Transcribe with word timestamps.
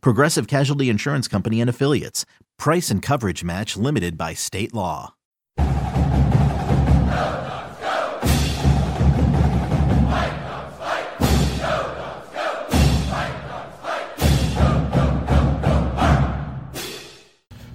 Progressive 0.00 0.46
Casualty 0.46 0.88
Insurance 0.88 1.28
Company 1.28 1.60
and 1.60 1.70
Affiliates. 1.70 2.24
Price 2.58 2.90
and 2.90 3.02
coverage 3.02 3.44
match 3.44 3.76
limited 3.76 4.16
by 4.16 4.34
state 4.34 4.72
law. 4.74 5.14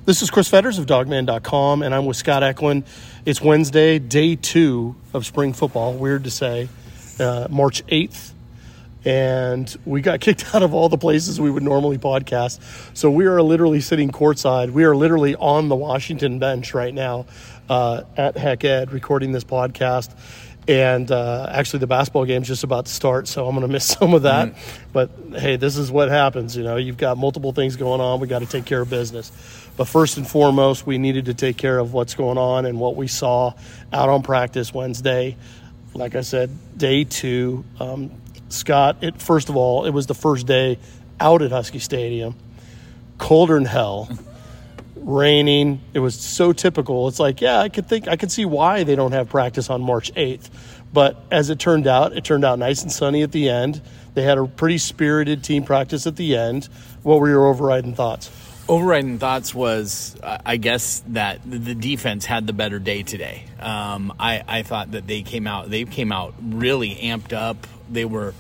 This 0.09 0.23
is 0.23 0.31
Chris 0.31 0.47
Fetters 0.47 0.79
of 0.79 0.87
Dawgman.com, 0.87 1.83
and 1.83 1.93
I'm 1.93 2.07
with 2.07 2.17
Scott 2.17 2.41
Eklund. 2.41 2.85
It's 3.27 3.41
Wednesday, 3.41 3.99
day 3.99 4.35
two 4.35 4.95
of 5.13 5.23
spring 5.23 5.53
football. 5.53 5.93
Weird 5.93 6.23
to 6.23 6.31
say, 6.31 6.67
uh, 7.19 7.45
March 7.51 7.85
8th. 7.85 8.31
And 9.05 9.73
we 9.85 10.01
got 10.01 10.19
kicked 10.21 10.53
out 10.53 10.63
of 10.63 10.73
all 10.73 10.89
the 10.89 10.97
places 10.97 11.39
we 11.39 11.51
would 11.51 11.63
normally 11.63 11.97
podcast. 11.97 12.59
So 12.95 13.09
we 13.09 13.25
are 13.25 13.41
literally 13.41 13.81
sitting 13.81 14.11
courtside. 14.11 14.71
We 14.71 14.83
are 14.83 14.95
literally 14.95 15.35
on 15.35 15.69
the 15.69 15.75
Washington 15.75 16.39
bench 16.39 16.73
right 16.73 16.93
now 16.93 17.25
uh, 17.69 18.03
at 18.17 18.37
Hec 18.37 18.63
Ed 18.63 18.91
recording 18.91 19.31
this 19.31 19.43
podcast. 19.43 20.13
And 20.67 21.11
uh, 21.11 21.47
actually, 21.49 21.79
the 21.79 21.87
basketball 21.87 22.25
game's 22.25 22.47
just 22.47 22.63
about 22.63 22.85
to 22.85 22.91
start, 22.91 23.27
so 23.27 23.47
I'm 23.47 23.55
going 23.55 23.65
to 23.65 23.73
miss 23.73 23.85
some 23.99 24.13
of 24.13 24.21
that. 24.21 24.49
Mm-hmm. 24.49 24.89
But 24.93 25.09
hey, 25.39 25.55
this 25.55 25.77
is 25.77 25.91
what 25.91 26.09
happens. 26.09 26.55
You 26.55 26.63
know, 26.63 26.75
you've 26.75 26.97
got 26.97 27.17
multiple 27.17 27.53
things 27.53 27.75
going 27.75 28.01
on. 28.01 28.19
We 28.19 28.27
got 28.27 28.39
to 28.39 28.45
take 28.45 28.65
care 28.65 28.81
of 28.81 28.89
business. 28.89 29.31
But 29.77 29.87
first 29.87 30.17
and 30.17 30.27
foremost, 30.27 30.85
we 30.85 30.99
needed 30.99 31.25
to 31.25 31.33
take 31.33 31.57
care 31.57 31.79
of 31.79 31.93
what's 31.93 32.13
going 32.13 32.37
on 32.37 32.65
and 32.65 32.79
what 32.79 32.95
we 32.95 33.07
saw 33.07 33.53
out 33.91 34.09
on 34.09 34.21
practice 34.21 34.71
Wednesday. 34.71 35.37
Like 35.95 36.15
I 36.15 36.21
said, 36.21 36.51
day 36.77 37.03
two. 37.03 37.63
Um, 37.79 38.11
Scott, 38.49 38.97
it, 39.01 39.21
first 39.21 39.49
of 39.49 39.55
all, 39.55 39.85
it 39.85 39.91
was 39.91 40.07
the 40.07 40.15
first 40.15 40.47
day 40.47 40.77
out 41.19 41.41
at 41.41 41.51
Husky 41.51 41.79
Stadium. 41.79 42.35
Colder 43.17 43.55
than 43.55 43.65
hell. 43.65 44.09
raining. 44.95 45.81
It 45.93 45.99
was 45.99 46.15
so 46.15 46.53
typical. 46.53 47.07
It's 47.07 47.19
like, 47.19 47.41
yeah, 47.41 47.59
I 47.59 47.69
could 47.69 47.87
think, 47.87 48.07
I 48.07 48.15
could 48.15 48.31
see 48.31 48.45
why 48.45 48.83
they 48.83 48.95
don't 48.95 49.11
have 49.11 49.29
practice 49.29 49.69
on 49.69 49.81
March 49.81 50.13
8th. 50.13 50.49
But 50.91 51.17
as 51.31 51.49
it 51.49 51.59
turned 51.59 51.87
out, 51.87 52.13
it 52.13 52.23
turned 52.23 52.43
out 52.43 52.59
nice 52.59 52.81
and 52.81 52.91
sunny 52.91 53.21
at 53.21 53.31
the 53.31 53.49
end. 53.49 53.81
They 54.13 54.23
had 54.23 54.37
a 54.37 54.45
pretty 54.45 54.77
spirited 54.77 55.43
team 55.43 55.63
practice 55.63 56.07
at 56.07 56.15
the 56.15 56.35
end. 56.35 56.67
What 57.03 57.19
were 57.19 57.29
your 57.29 57.47
overriding 57.47 57.93
thoughts? 57.93 58.31
Overriding 58.69 59.17
thoughts 59.17 59.53
was, 59.53 60.15
I 60.23 60.57
guess 60.57 61.03
that 61.07 61.41
the 61.45 61.75
defense 61.75 62.23
had 62.23 62.45
the 62.47 62.53
better 62.53 62.77
day 62.79 63.03
today. 63.03 63.43
Um, 63.59 64.13
I, 64.19 64.43
I 64.47 64.61
thought 64.61 64.91
that 64.91 65.07
they 65.07 65.23
came 65.23 65.47
out, 65.47 65.69
they 65.69 65.83
came 65.85 66.11
out 66.11 66.35
really 66.41 66.95
amped 66.95 67.33
up. 67.33 67.67
They 67.89 68.05
were, 68.05 68.35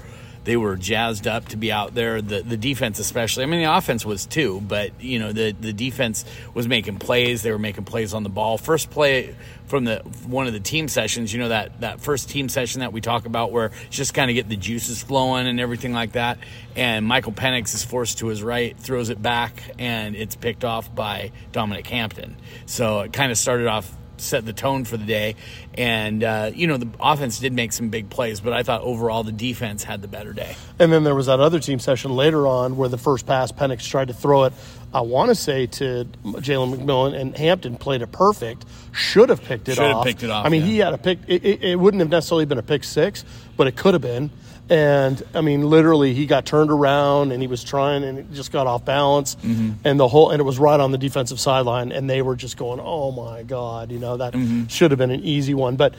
they 0.49 0.57
were 0.57 0.75
jazzed 0.75 1.27
up 1.27 1.47
to 1.49 1.57
be 1.57 1.71
out 1.71 1.93
there. 1.93 2.23
The 2.23 2.41
the 2.41 2.57
defense, 2.57 2.97
especially. 2.97 3.43
I 3.43 3.45
mean, 3.45 3.61
the 3.61 3.77
offense 3.77 4.03
was 4.03 4.25
too, 4.25 4.59
but 4.61 4.99
you 4.99 5.19
know, 5.19 5.31
the 5.31 5.51
the 5.51 5.73
defense 5.73 6.25
was 6.55 6.67
making 6.67 6.97
plays. 6.97 7.43
They 7.43 7.51
were 7.51 7.59
making 7.59 7.83
plays 7.83 8.15
on 8.15 8.23
the 8.23 8.29
ball. 8.29 8.57
First 8.57 8.89
play 8.89 9.35
from 9.67 9.83
the 9.85 9.99
one 10.25 10.47
of 10.47 10.53
the 10.53 10.59
team 10.59 10.87
sessions, 10.87 11.31
you 11.31 11.39
know 11.39 11.49
that 11.49 11.81
that 11.81 12.01
first 12.01 12.31
team 12.31 12.49
session 12.49 12.79
that 12.79 12.91
we 12.91 12.99
talk 12.99 13.27
about, 13.27 13.51
where 13.51 13.67
it's 13.85 13.95
just 13.95 14.15
kind 14.15 14.31
of 14.31 14.33
get 14.33 14.49
the 14.49 14.57
juices 14.57 15.03
flowing 15.03 15.45
and 15.45 15.59
everything 15.59 15.93
like 15.93 16.13
that. 16.13 16.39
And 16.75 17.05
Michael 17.05 17.33
Penix 17.33 17.75
is 17.75 17.83
forced 17.83 18.17
to 18.17 18.27
his 18.27 18.41
right, 18.41 18.75
throws 18.75 19.09
it 19.09 19.21
back, 19.21 19.61
and 19.77 20.15
it's 20.15 20.35
picked 20.35 20.65
off 20.65 20.93
by 20.95 21.31
Dominic 21.51 21.85
Hampton. 21.85 22.35
So 22.65 23.01
it 23.01 23.13
kind 23.13 23.31
of 23.31 23.37
started 23.37 23.67
off 23.67 23.95
set 24.21 24.45
the 24.45 24.53
tone 24.53 24.85
for 24.85 24.97
the 24.97 25.05
day. 25.05 25.35
And, 25.75 26.23
uh, 26.23 26.51
you 26.53 26.67
know, 26.67 26.77
the 26.77 26.89
offense 26.99 27.39
did 27.39 27.53
make 27.53 27.73
some 27.73 27.89
big 27.89 28.09
plays, 28.09 28.39
but 28.39 28.53
I 28.53 28.63
thought 28.63 28.81
overall 28.81 29.23
the 29.23 29.31
defense 29.31 29.83
had 29.83 30.01
the 30.01 30.07
better 30.07 30.33
day. 30.33 30.55
And 30.77 30.91
then 30.91 31.03
there 31.03 31.15
was 31.15 31.27
that 31.27 31.39
other 31.39 31.59
team 31.59 31.79
session 31.79 32.11
later 32.15 32.47
on 32.47 32.77
where 32.77 32.89
the 32.89 32.97
first 32.97 33.25
pass, 33.25 33.51
Penix 33.51 33.87
tried 33.87 34.09
to 34.09 34.13
throw 34.13 34.45
it, 34.45 34.53
I 34.93 35.01
want 35.01 35.29
to 35.29 35.35
say, 35.35 35.67
to 35.67 36.05
Jalen 36.23 36.75
McMillan, 36.75 37.19
and 37.19 37.37
Hampton 37.37 37.77
played 37.77 38.01
it 38.01 38.11
perfect. 38.11 38.65
Should 38.91 39.29
have 39.29 39.43
picked 39.43 39.69
it 39.69 39.75
Should 39.75 39.83
off. 39.83 40.05
have 40.05 40.13
picked 40.13 40.23
it 40.23 40.29
off. 40.29 40.45
I 40.45 40.49
mean, 40.49 40.61
yeah. 40.61 40.67
he 40.67 40.77
had 40.79 40.93
a 40.93 40.97
pick. 40.97 41.19
It, 41.27 41.45
it, 41.45 41.63
it 41.63 41.79
wouldn't 41.79 42.01
have 42.01 42.09
necessarily 42.09 42.45
been 42.45 42.57
a 42.57 42.63
pick 42.63 42.83
six, 42.83 43.23
but 43.55 43.67
it 43.67 43.75
could 43.75 43.93
have 43.93 44.01
been. 44.01 44.31
And 44.69 45.21
I 45.33 45.41
mean, 45.41 45.67
literally, 45.67 46.13
he 46.13 46.25
got 46.27 46.45
turned 46.45 46.69
around 46.69 47.31
and 47.31 47.41
he 47.41 47.47
was 47.47 47.63
trying 47.63 48.03
and 48.03 48.19
it 48.19 48.31
just 48.31 48.51
got 48.51 48.67
off 48.67 48.85
balance. 48.85 49.35
Mm-hmm. 49.35 49.71
And 49.83 49.99
the 49.99 50.07
whole, 50.07 50.29
and 50.29 50.39
it 50.39 50.43
was 50.43 50.59
right 50.59 50.79
on 50.79 50.91
the 50.91 50.97
defensive 50.97 51.39
sideline. 51.39 51.91
And 51.91 52.09
they 52.09 52.21
were 52.21 52.35
just 52.35 52.55
going, 52.55 52.79
oh 52.81 53.11
my 53.11 53.43
God, 53.43 53.91
you 53.91 53.97
know, 53.97 54.17
that 54.17 54.33
mm-hmm. 54.33 54.67
should 54.67 54.91
have 54.91 54.97
been 54.97 55.11
an 55.11 55.23
easy 55.23 55.53
one. 55.53 55.75
But 55.75 55.95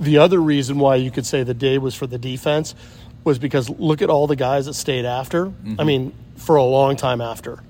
the 0.00 0.18
other 0.18 0.40
reason 0.40 0.78
why 0.78 0.96
you 0.96 1.10
could 1.10 1.26
say 1.26 1.42
the 1.42 1.54
day 1.54 1.78
was 1.78 1.94
for 1.94 2.06
the 2.06 2.18
defense 2.18 2.74
was 3.24 3.38
because 3.38 3.68
look 3.70 4.02
at 4.02 4.10
all 4.10 4.26
the 4.26 4.36
guys 4.36 4.66
that 4.66 4.74
stayed 4.74 5.04
after. 5.04 5.46
Mm-hmm. 5.46 5.80
I 5.80 5.84
mean, 5.84 6.14
for 6.36 6.56
a 6.56 6.64
long 6.64 6.96
time 6.96 7.20
after. 7.20 7.62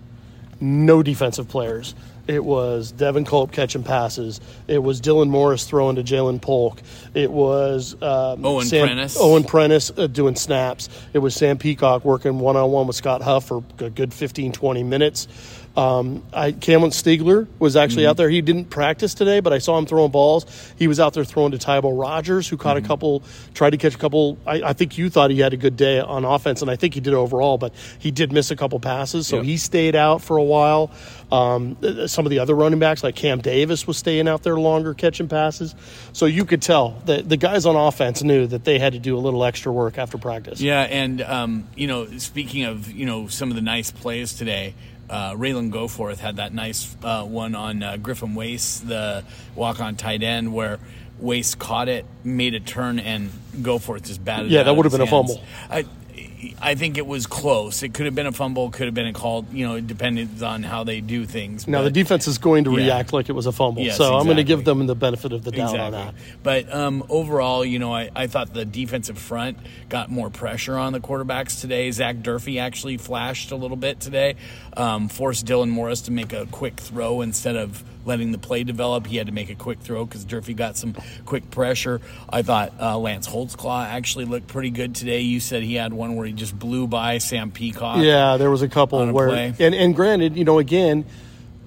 No 0.61 1.03
defensive 1.03 1.49
players. 1.49 1.95
It 2.27 2.43
was 2.43 2.91
Devin 2.93 3.27
Culp 3.27 3.53
catching 3.53 3.83
passes. 3.83 4.41
It 4.67 4.83
was 4.83 5.01
Dylan 5.01 5.29
Morris 5.29 5.65
throwing 5.65 5.97
to 5.97 6.03
Jalen 6.03 6.41
Polk. 6.41 6.81
It 7.13 7.31
was 7.31 8.01
um, 8.01 8.45
Owen 8.45 8.67
Sam, 8.67 8.87
Prentice. 8.87 9.17
Owen 9.21 9.45
Prentice 9.45 9.91
uh, 9.97 10.07
doing 10.07 10.35
snaps. 10.35 10.89
It 11.13 11.19
was 11.19 11.35
Sam 11.35 11.59
Peacock 11.59 12.05
working 12.05 12.39
one 12.39 12.57
on 12.57 12.71
one 12.71 12.87
with 12.87 12.97
Scott 12.97 13.21
Huff 13.21 13.47
for 13.49 13.63
a 13.79 13.91
good 13.91 14.15
15, 14.15 14.53
20 14.53 14.83
minutes. 14.85 15.29
Um, 15.77 16.23
I, 16.33 16.53
Cameron 16.53 16.93
Stigler 16.93 17.49
was 17.59 17.75
actually 17.75 18.03
mm-hmm. 18.03 18.11
out 18.11 18.17
there. 18.17 18.31
He 18.31 18.41
didn't 18.43 18.67
practice 18.67 19.12
today, 19.12 19.41
but 19.41 19.53
I 19.53 19.59
saw 19.59 19.77
him 19.77 19.87
throwing 19.87 20.12
balls. 20.12 20.47
He 20.79 20.87
was 20.87 21.01
out 21.01 21.15
there 21.15 21.25
throwing 21.25 21.51
to 21.51 21.59
Tybo 21.59 21.99
Rogers, 22.01 22.47
who 22.49 22.57
caught 22.57 22.77
mm-hmm. 22.77 22.85
a 22.85 22.89
couple, 22.89 23.23
tried 23.55 23.71
to 23.71 23.77
catch 23.77 23.95
a 23.95 23.99
couple. 23.99 24.39
I, 24.47 24.62
I, 24.62 24.73
think 24.73 24.99
you 24.99 25.11
thought 25.11 25.31
he 25.31 25.41
had 25.41 25.53
a 25.53 25.57
good 25.57 25.77
day 25.77 25.99
on 25.99 26.25
offense, 26.25 26.62
and 26.62 26.71
I 26.71 26.77
think 26.77 26.95
he 26.95 27.01
did 27.01 27.12
overall, 27.12 27.59
but 27.59 27.75
he 27.99 28.12
did 28.12 28.33
miss 28.33 28.53
a 28.53 28.57
couple 28.57 28.79
passes, 28.79 29.27
so 29.27 29.37
yep. 29.37 29.45
he 29.47 29.57
stayed 29.57 29.97
out 29.97 30.23
for 30.23 30.37
a 30.37 30.45
while. 30.45 30.93
Um, 31.33 31.77
some 32.06 32.25
of 32.25 32.31
the 32.31 32.39
other 32.39 32.55
running 32.55 32.79
backs, 32.79 33.03
like 33.03 33.17
Cam 33.17 33.41
Davis, 33.41 33.87
was 33.87 33.97
staying 33.97 34.29
out 34.29 34.45
there 34.45 34.56
longer 34.56 34.95
catching 34.95 35.27
passes. 35.27 35.75
So 36.12 36.27
you 36.27 36.45
could 36.45 36.62
tell 36.62 36.91
that 37.06 37.29
the 37.29 37.37
guys 37.37 37.67
on 37.67 37.75
offense 37.75 38.23
knew 38.23 38.47
that 38.47 38.65
they 38.65 38.79
had 38.79 38.93
to 38.93 39.01
do 39.01 39.17
a 39.17 39.19
little 39.19 39.43
extra 39.45 39.73
work 39.73 39.99
after 39.99 40.19
practice. 40.19 40.61
Yeah, 40.61 40.83
and 40.83 41.21
um, 41.23 41.67
you 41.75 41.89
know, 41.89 42.06
speaking 42.19 42.62
of 42.62 42.93
you 42.93 43.06
know 43.06 43.27
some 43.27 43.51
of 43.51 43.56
the 43.56 43.62
nice 43.62 43.91
plays 43.91 44.35
today 44.35 44.75
uh, 45.11 45.33
Ralen 45.33 45.71
Goforth 45.71 46.19
had 46.19 46.37
that 46.37 46.53
nice 46.53 46.97
uh, 47.03 47.25
one 47.25 47.55
on 47.55 47.83
uh, 47.83 47.97
Griffin 47.97 48.35
Wace, 48.35 48.81
the 48.81 49.25
walk 49.55 49.81
on 49.81 49.97
tight 49.97 50.23
end, 50.23 50.53
where 50.55 50.79
Wace 51.19 51.55
caught 51.55 51.89
it, 51.89 52.07
made 52.25 52.55
a 52.55 52.61
turn, 52.61 52.99
and 52.99 53.31
Goforth 53.57 54.05
just 54.05 54.25
batted. 54.25 54.51
Yeah, 54.51 54.65
that 54.65 54.75
would 54.75 54.85
have 54.85 54.93
been 54.93 55.07
hands. 55.07 55.11
a 55.31 55.35
fumble. 55.35 55.45
I, 55.71 55.85
I 56.60 56.75
think 56.75 56.99
it 56.99 57.06
was 57.06 57.27
close. 57.27 57.82
It 57.82 57.94
could 57.94 58.06
have 58.06 58.15
been 58.15 58.27
a 58.27 58.32
fumble, 58.32 58.71
could 58.71 58.87
have 58.87 58.94
been 58.94 59.06
a 59.06 59.12
call. 59.12 59.47
You 59.53 59.66
know, 59.66 59.75
it 59.77 59.87
depends 59.87 60.43
on 60.43 60.62
how 60.62 60.84
they 60.84 61.00
do 61.00 61.27
things. 61.27 61.66
Now 61.66 61.82
the 61.82 61.91
defense 61.91 62.27
is 62.27 62.38
going 62.38 62.65
to 62.65 62.71
yeah. 62.72 62.87
react 62.87 63.12
like 63.12 63.28
it 63.28 63.32
was 63.32 63.47
a 63.47 63.53
fumble, 63.53 63.82
yes, 63.82 63.97
so 63.97 64.05
exactly. 64.05 64.19
I'm 64.19 64.25
going 64.27 64.37
to 64.38 64.44
give 64.44 64.65
them 64.65 64.87
the 64.87 64.94
benefit 64.94 65.32
of 65.32 65.44
the 65.44 65.50
doubt 65.50 65.75
exactly. 65.75 65.99
on 65.99 66.06
that. 66.06 66.15
But 66.43 66.75
um, 66.75 67.05
overall, 67.09 67.65
you 67.65 67.78
know, 67.78 67.94
I, 67.94 68.10
I 68.15 68.27
thought 68.27 68.53
the 68.53 68.65
defensive 68.65 69.19
front 69.19 69.59
got 69.88 70.10
more 70.10 70.31
pressure 70.31 70.77
on 70.77 70.93
the 70.93 71.00
quarterbacks 71.00 71.60
today. 71.60 71.91
Zach 71.91 72.21
Durfee 72.22 72.59
actually 72.59 72.97
flashed 72.97 73.50
a 73.50 73.56
little 73.56 73.76
bit 73.76 74.00
today, 74.00 74.37
um, 74.76 75.09
forced 75.09 75.47
Dylan 75.47 75.71
Morris 75.71 76.03
to 76.03 76.11
make 76.11 76.32
a 76.32 76.47
quick 76.47 76.78
throw 76.78 77.21
instead 77.21 77.56
of 77.56 77.85
letting 78.05 78.33
the 78.33 78.39
play 78.39 78.65
develop. 78.65 79.06
He 79.06 79.17
had 79.17 79.27
to 79.27 79.33
make 79.33 79.51
a 79.51 79.55
quick 79.55 79.81
throw 79.81 80.05
because 80.05 80.25
Durfee 80.25 80.55
got 80.55 80.77
some 80.77 80.95
quick 81.25 81.51
pressure. 81.51 82.01
I 82.29 82.43
thought 82.43 82.73
uh, 82.81 82.99
Lance 82.99 83.29
Holtzclaw 83.29 83.87
actually 83.87 84.25
looked 84.25 84.47
pretty 84.47 84.71
good 84.71 84.95
today. 84.95 85.21
You 85.21 85.41
said 85.41 85.62
he 85.62 85.75
had 85.75 85.93
one 85.93 86.17
where 86.17 86.27
he 86.27 86.33
just 86.33 86.59
blew 86.59 86.87
by 86.87 87.19
Sam 87.19 87.51
Peacock. 87.51 87.99
Yeah, 87.99 88.37
there 88.37 88.51
was 88.51 88.62
a 88.62 88.69
couple 88.69 89.01
a 89.01 89.12
where, 89.12 89.29
play. 89.29 89.55
and 89.59 89.75
and 89.75 89.95
granted, 89.95 90.37
you 90.37 90.45
know, 90.45 90.59
again, 90.59 91.05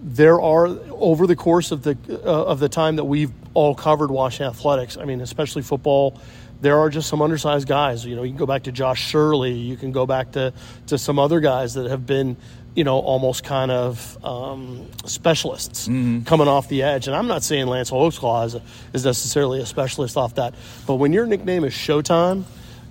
there 0.02 0.40
are 0.40 0.68
over 0.92 1.28
the 1.28 1.36
course 1.36 1.72
of 1.72 1.84
the 1.84 1.98
uh, 2.10 2.46
of 2.46 2.60
the 2.60 2.70
time 2.70 2.98
that 2.98 3.06
we've 3.06 3.32
all 3.54 3.76
covered 3.76 4.12
Washington 4.12 4.54
athletics. 4.54 4.98
I 4.98 5.06
mean, 5.06 5.22
especially 5.22 5.64
football. 5.64 6.20
There 6.60 6.80
are 6.80 6.90
just 6.90 7.08
some 7.08 7.22
undersized 7.22 7.68
guys. 7.68 8.04
You 8.04 8.16
know, 8.16 8.24
you 8.24 8.32
can 8.32 8.38
go 8.38 8.48
back 8.48 8.64
to 8.64 8.72
Josh 8.72 9.00
Shirley. 9.00 9.54
You 9.54 9.78
can 9.78 9.92
go 9.92 10.08
back 10.08 10.32
to, 10.32 10.54
to 10.88 10.98
some 10.98 11.20
other 11.20 11.40
guys 11.40 11.76
that 11.76 11.88
have 11.88 12.08
been 12.08 12.36
you 12.78 12.84
know, 12.84 13.00
almost 13.00 13.44
kind 13.44 13.72
of 13.72 14.24
um, 14.24 14.88
specialists 15.06 15.88
mm-hmm. 15.88 16.22
coming 16.26 16.48
off 16.48 16.70
the 16.70 16.84
edge. 16.84 17.08
And 17.08 17.16
I'm 17.16 17.26
not 17.26 17.42
saying 17.42 17.66
Lance 17.66 17.90
Holtzclaw 17.90 18.46
is, 18.46 18.56
is 18.94 19.04
necessarily 19.04 19.60
a 19.60 19.66
specialist 19.66 20.16
off 20.16 20.36
that, 20.36 20.54
but 20.86 20.96
when 20.96 21.12
your 21.12 21.26
nickname 21.26 21.64
is 21.64 21.74
Showtime, 21.74 22.44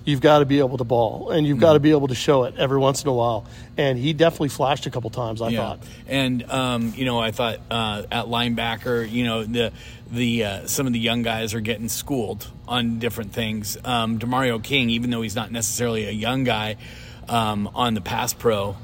you've 0.03 0.19
got 0.19 0.39
to 0.39 0.45
be 0.45 0.59
able 0.59 0.77
to 0.77 0.83
ball 0.83 1.31
and 1.31 1.47
you've 1.47 1.61
got 1.61 1.73
to 1.73 1.79
be 1.79 1.91
able 1.91 2.09
to 2.09 2.15
show 2.15 2.43
it 2.43 2.55
every 2.57 2.77
once 2.77 3.01
in 3.01 3.07
a 3.07 3.13
while. 3.13 3.45
And 3.77 3.97
he 3.97 4.11
definitely 4.11 4.49
flashed 4.49 4.87
a 4.87 4.89
couple 4.89 5.09
times. 5.09 5.41
I 5.41 5.55
thought. 5.55 5.79
And 6.05 6.51
um, 6.51 6.93
you 6.93 7.05
know, 7.05 7.17
I 7.17 7.31
thought 7.31 7.59
uh, 7.71 8.03
at 8.11 8.25
linebacker, 8.25 9.09
you 9.09 9.23
know, 9.23 9.45
the 9.45 9.71
the 10.11 10.43
uh, 10.43 10.67
some 10.67 10.85
of 10.85 10.91
the 10.91 10.99
young 10.99 11.21
guys 11.21 11.53
are 11.53 11.61
getting 11.61 11.87
schooled 11.87 12.51
on 12.67 12.99
different 12.99 13.31
things. 13.31 13.77
Um, 13.85 14.19
Demario 14.19 14.61
King, 14.61 14.89
even 14.89 15.11
though 15.11 15.21
he's 15.21 15.35
not 15.35 15.49
necessarily 15.49 16.07
a 16.07 16.11
young 16.11 16.43
guy, 16.43 16.75
um, 17.29 17.69
on 17.73 17.93
the 17.93 18.01
pass 18.01 18.33
pro 18.33 18.75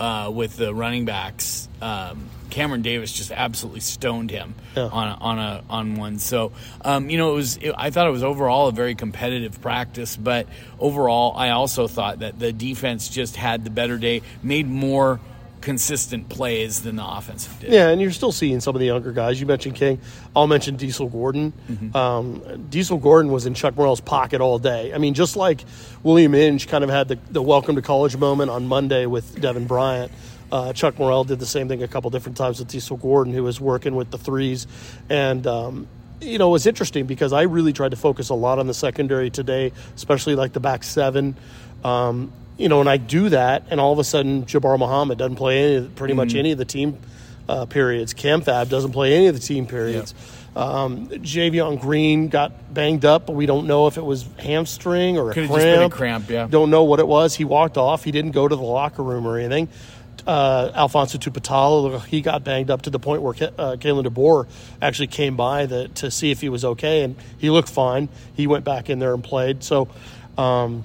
uh, 0.00 0.30
with 0.32 0.56
the 0.56 0.74
running 0.74 1.04
backs. 1.04 1.68
Um, 1.80 2.28
Cameron 2.50 2.82
Davis 2.82 3.12
just 3.12 3.30
absolutely 3.30 3.78
stoned 3.78 4.28
him 4.32 4.56
Yeah. 4.74 4.86
on 4.86 5.06
a, 5.08 5.14
on 5.20 5.38
a 5.38 5.62
on 5.70 5.94
one. 5.94 6.18
So 6.18 6.50
um, 6.84 7.08
you 7.08 7.16
know, 7.16 7.30
it 7.30 7.34
was. 7.36 7.56
It, 7.58 7.72
I 7.78 7.90
thought 7.90 8.08
it 8.08 8.10
was 8.10 8.24
overall 8.24 8.66
a 8.66 8.72
very 8.72 8.96
competitive 8.96 9.60
practice, 9.62 10.16
but 10.16 10.48
overall, 10.80 11.36
I 11.36 11.50
also 11.50 11.86
thought 11.86 12.18
that 12.20 12.40
the 12.40 12.52
defense 12.52 13.08
just 13.08 13.36
had 13.36 13.62
the 13.62 13.70
better 13.70 13.98
day, 13.98 14.22
made 14.42 14.66
more 14.66 15.20
consistent 15.60 16.28
plays 16.28 16.82
than 16.82 16.96
the 16.96 17.06
offensive 17.06 17.58
did. 17.60 17.72
Yeah, 17.72 17.88
and 17.88 18.00
you're 18.00 18.10
still 18.10 18.32
seeing 18.32 18.60
some 18.60 18.74
of 18.74 18.80
the 18.80 18.86
younger 18.86 19.12
guys. 19.12 19.40
You 19.40 19.46
mentioned 19.46 19.74
King. 19.74 20.00
I'll 20.34 20.46
mention 20.46 20.76
Diesel 20.76 21.08
Gordon. 21.08 21.52
Mm-hmm. 21.68 21.96
Um, 21.96 22.66
Diesel 22.70 22.98
Gordon 22.98 23.30
was 23.30 23.46
in 23.46 23.54
Chuck 23.54 23.76
Morrell's 23.76 24.00
pocket 24.00 24.40
all 24.40 24.58
day. 24.58 24.92
I 24.94 24.98
mean, 24.98 25.14
just 25.14 25.36
like 25.36 25.64
William 26.02 26.34
Inge 26.34 26.68
kind 26.68 26.84
of 26.84 26.90
had 26.90 27.08
the, 27.08 27.18
the 27.30 27.42
welcome 27.42 27.76
to 27.76 27.82
college 27.82 28.16
moment 28.16 28.50
on 28.50 28.66
Monday 28.66 29.06
with 29.06 29.40
Devin 29.40 29.66
Bryant. 29.66 30.12
Uh, 30.50 30.72
Chuck 30.72 30.98
Morrell 30.98 31.24
did 31.24 31.38
the 31.38 31.46
same 31.46 31.68
thing 31.68 31.82
a 31.82 31.88
couple 31.88 32.10
different 32.10 32.36
times 32.36 32.58
with 32.58 32.68
Diesel 32.68 32.96
Gordon, 32.96 33.32
who 33.32 33.44
was 33.44 33.60
working 33.60 33.94
with 33.94 34.10
the 34.10 34.18
threes. 34.18 34.66
And, 35.08 35.46
um, 35.46 35.86
you 36.20 36.38
know, 36.38 36.48
it 36.48 36.52
was 36.52 36.66
interesting 36.66 37.06
because 37.06 37.32
I 37.32 37.42
really 37.42 37.72
tried 37.72 37.92
to 37.92 37.96
focus 37.96 38.30
a 38.30 38.34
lot 38.34 38.58
on 38.58 38.66
the 38.66 38.74
secondary 38.74 39.30
today, 39.30 39.72
especially 39.94 40.34
like 40.34 40.52
the 40.52 40.60
back 40.60 40.82
seven. 40.82 41.36
Um, 41.84 42.32
you 42.60 42.68
know, 42.68 42.80
and 42.80 42.88
I 42.90 42.98
do 42.98 43.30
that, 43.30 43.64
and 43.70 43.80
all 43.80 43.92
of 43.92 43.98
a 43.98 44.04
sudden, 44.04 44.44
Jabbar 44.44 44.78
Muhammad 44.78 45.16
doesn't 45.16 45.36
play 45.36 45.76
any, 45.76 45.88
pretty 45.88 46.12
much 46.12 46.34
any 46.34 46.52
of 46.52 46.58
the 46.58 46.66
team 46.66 46.98
uh, 47.48 47.64
periods. 47.64 48.12
Cam 48.12 48.42
Fab 48.42 48.68
doesn't 48.68 48.92
play 48.92 49.14
any 49.14 49.28
of 49.28 49.34
the 49.34 49.40
team 49.40 49.66
periods. 49.66 50.14
Um, 50.54 51.08
Javion 51.08 51.80
Green 51.80 52.28
got 52.28 52.74
banged 52.74 53.06
up, 53.06 53.24
but 53.24 53.32
we 53.32 53.46
don't 53.46 53.66
know 53.66 53.86
if 53.86 53.96
it 53.96 54.04
was 54.04 54.26
hamstring 54.38 55.16
or 55.16 55.30
a 55.30 55.34
Could've 55.34 55.48
cramp. 55.48 55.64
just 55.64 55.76
been 55.78 55.82
a 55.84 55.90
cramp, 55.90 56.28
yeah. 56.28 56.46
Don't 56.48 56.68
know 56.68 56.84
what 56.84 57.00
it 57.00 57.06
was. 57.06 57.34
He 57.34 57.44
walked 57.44 57.78
off. 57.78 58.04
He 58.04 58.10
didn't 58.10 58.32
go 58.32 58.46
to 58.46 58.54
the 58.54 58.62
locker 58.62 59.02
room 59.02 59.26
or 59.26 59.38
anything. 59.38 59.68
Uh, 60.26 60.70
Alfonso 60.74 61.16
Tuputala, 61.16 62.04
he 62.04 62.20
got 62.20 62.44
banged 62.44 62.70
up 62.70 62.82
to 62.82 62.90
the 62.90 62.98
point 62.98 63.22
where 63.22 63.32
uh, 63.32 63.76
Kalen 63.76 64.04
DeBoer 64.04 64.46
actually 64.82 65.06
came 65.06 65.34
by 65.34 65.64
the, 65.64 65.88
to 65.88 66.10
see 66.10 66.30
if 66.30 66.42
he 66.42 66.50
was 66.50 66.62
okay, 66.62 67.04
and 67.04 67.16
he 67.38 67.48
looked 67.48 67.70
fine. 67.70 68.10
He 68.34 68.46
went 68.46 68.66
back 68.66 68.90
in 68.90 68.98
there 68.98 69.14
and 69.14 69.24
played. 69.24 69.64
So, 69.64 69.88
um, 70.36 70.84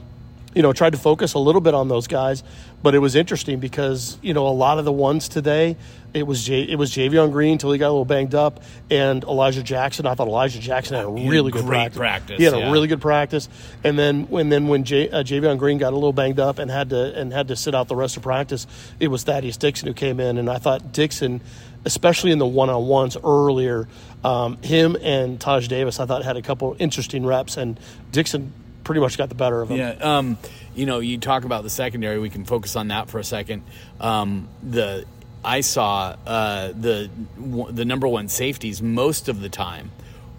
you 0.55 0.61
know, 0.61 0.73
tried 0.73 0.93
to 0.93 0.97
focus 0.97 1.33
a 1.33 1.39
little 1.39 1.61
bit 1.61 1.73
on 1.75 1.89
those 1.89 2.07
guys, 2.07 2.43
but 2.81 2.95
it 2.95 2.99
was 2.99 3.13
interesting 3.15 3.59
because 3.59 4.17
you 4.21 4.33
know 4.33 4.47
a 4.47 4.49
lot 4.49 4.79
of 4.79 4.85
the 4.85 4.91
ones 4.91 5.27
today, 5.29 5.75
it 6.13 6.25
was 6.25 6.45
J- 6.45 6.63
it 6.63 6.77
was 6.77 6.91
Javion 6.91 7.31
Green 7.31 7.51
until 7.53 7.71
he 7.73 7.77
got 7.77 7.87
a 7.87 7.89
little 7.89 8.05
banged 8.05 8.33
up, 8.33 8.63
and 8.89 9.23
Elijah 9.25 9.61
Jackson. 9.61 10.05
I 10.07 10.15
thought 10.15 10.27
Elijah 10.27 10.59
Jackson 10.59 10.95
had 10.95 11.05
a 11.05 11.11
had 11.19 11.29
really 11.29 11.51
good 11.51 11.65
great 11.65 11.91
practice. 11.93 11.97
practice, 11.97 12.37
He 12.37 12.45
had 12.45 12.53
yeah. 12.57 12.69
a 12.69 12.71
really 12.71 12.87
good 12.87 13.01
practice, 13.01 13.49
and 13.83 13.99
then 13.99 14.23
when 14.29 14.49
then 14.49 14.67
when 14.69 14.85
J- 14.85 15.09
uh, 15.09 15.23
Javion 15.23 15.57
Green 15.59 15.77
got 15.77 15.91
a 15.91 15.95
little 15.95 16.13
banged 16.13 16.39
up 16.39 16.57
and 16.57 16.71
had 16.71 16.89
to 16.91 17.13
and 17.19 17.33
had 17.33 17.49
to 17.49 17.55
sit 17.57 17.75
out 17.75 17.87
the 17.89 17.95
rest 17.97 18.15
of 18.17 18.23
practice, 18.23 18.65
it 18.99 19.09
was 19.09 19.23
Thaddeus 19.23 19.57
Dixon 19.57 19.87
who 19.89 19.93
came 19.93 20.19
in, 20.21 20.37
and 20.37 20.49
I 20.49 20.57
thought 20.57 20.93
Dixon, 20.93 21.41
especially 21.83 22.31
in 22.31 22.39
the 22.39 22.47
one 22.47 22.69
on 22.69 22.87
ones 22.87 23.17
earlier, 23.23 23.89
um, 24.23 24.55
him 24.61 24.95
and 25.01 25.37
Taj 25.39 25.67
Davis, 25.67 25.99
I 25.99 26.05
thought 26.05 26.23
had 26.23 26.37
a 26.37 26.41
couple 26.41 26.75
interesting 26.79 27.25
reps, 27.25 27.57
and 27.57 27.77
Dixon 28.13 28.53
pretty 28.85 29.01
much 29.01 29.17
got 29.17 29.27
the 29.27 29.35
better 29.35 29.61
of 29.61 29.69
him. 29.69 29.77
Yeah, 29.77 29.89
um, 29.99 30.37
you 30.73 30.85
know, 30.85 30.99
you 30.99 31.17
talk 31.17 31.43
about 31.43 31.63
the 31.63 31.69
secondary. 31.69 32.19
We 32.19 32.29
can 32.29 32.45
focus 32.45 32.77
on 32.77 32.87
that 32.87 33.09
for 33.09 33.19
a 33.19 33.23
second. 33.23 33.63
Um, 33.99 34.47
the 34.63 35.05
I 35.43 35.61
saw 35.61 36.15
uh, 36.25 36.69
the 36.69 37.09
the 37.37 37.83
number 37.83 38.07
one 38.07 38.29
safeties 38.29 38.81
most 38.81 39.27
of 39.27 39.41
the 39.41 39.49
time 39.49 39.91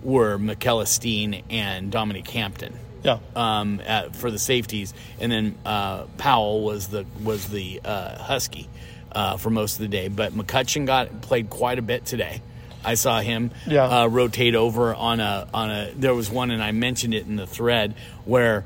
were 0.03 0.39
Makell 0.39 0.83
Esteen 0.83 1.43
and 1.51 1.91
Dominic 1.91 2.29
Hampton. 2.29 2.75
Yeah. 3.03 3.19
Um, 3.37 3.81
at, 3.87 4.17
for 4.17 4.33
the 4.33 4.39
safeties, 4.39 4.93
and 5.21 5.31
then 5.31 5.55
uh, 5.65 6.05
Powell 6.19 6.63
was 6.63 6.89
the 6.89 7.07
was 7.23 7.49
the 7.49 7.81
uh, 7.85 8.19
Husky 8.19 8.69
uh, 9.13 9.37
for 9.37 9.51
most 9.51 9.75
of 9.75 9.81
the 9.81 9.89
day. 9.89 10.09
But 10.09 10.33
McCutcheon 10.33 10.87
got 10.87 11.21
played 11.21 11.51
quite 11.51 11.79
a 11.79 11.83
bit 11.83 12.05
today. 12.05 12.43
I 12.87 12.95
saw 12.95 13.21
him 13.21 13.51
Yeah. 13.67 13.85
uh, 13.85 14.07
rotate 14.07 14.55
over 14.55 14.95
on 14.95 15.21
a 15.21 15.47
on 15.53 15.71
a. 15.71 15.91
There 15.95 16.15
was 16.15 16.31
one, 16.31 16.51
and 16.51 16.63
I 16.63 16.73
mentioned 16.73 17.13
it 17.15 17.27
in 17.27 17.37
the 17.37 17.47
thread 17.47 17.95
where 18.25 18.65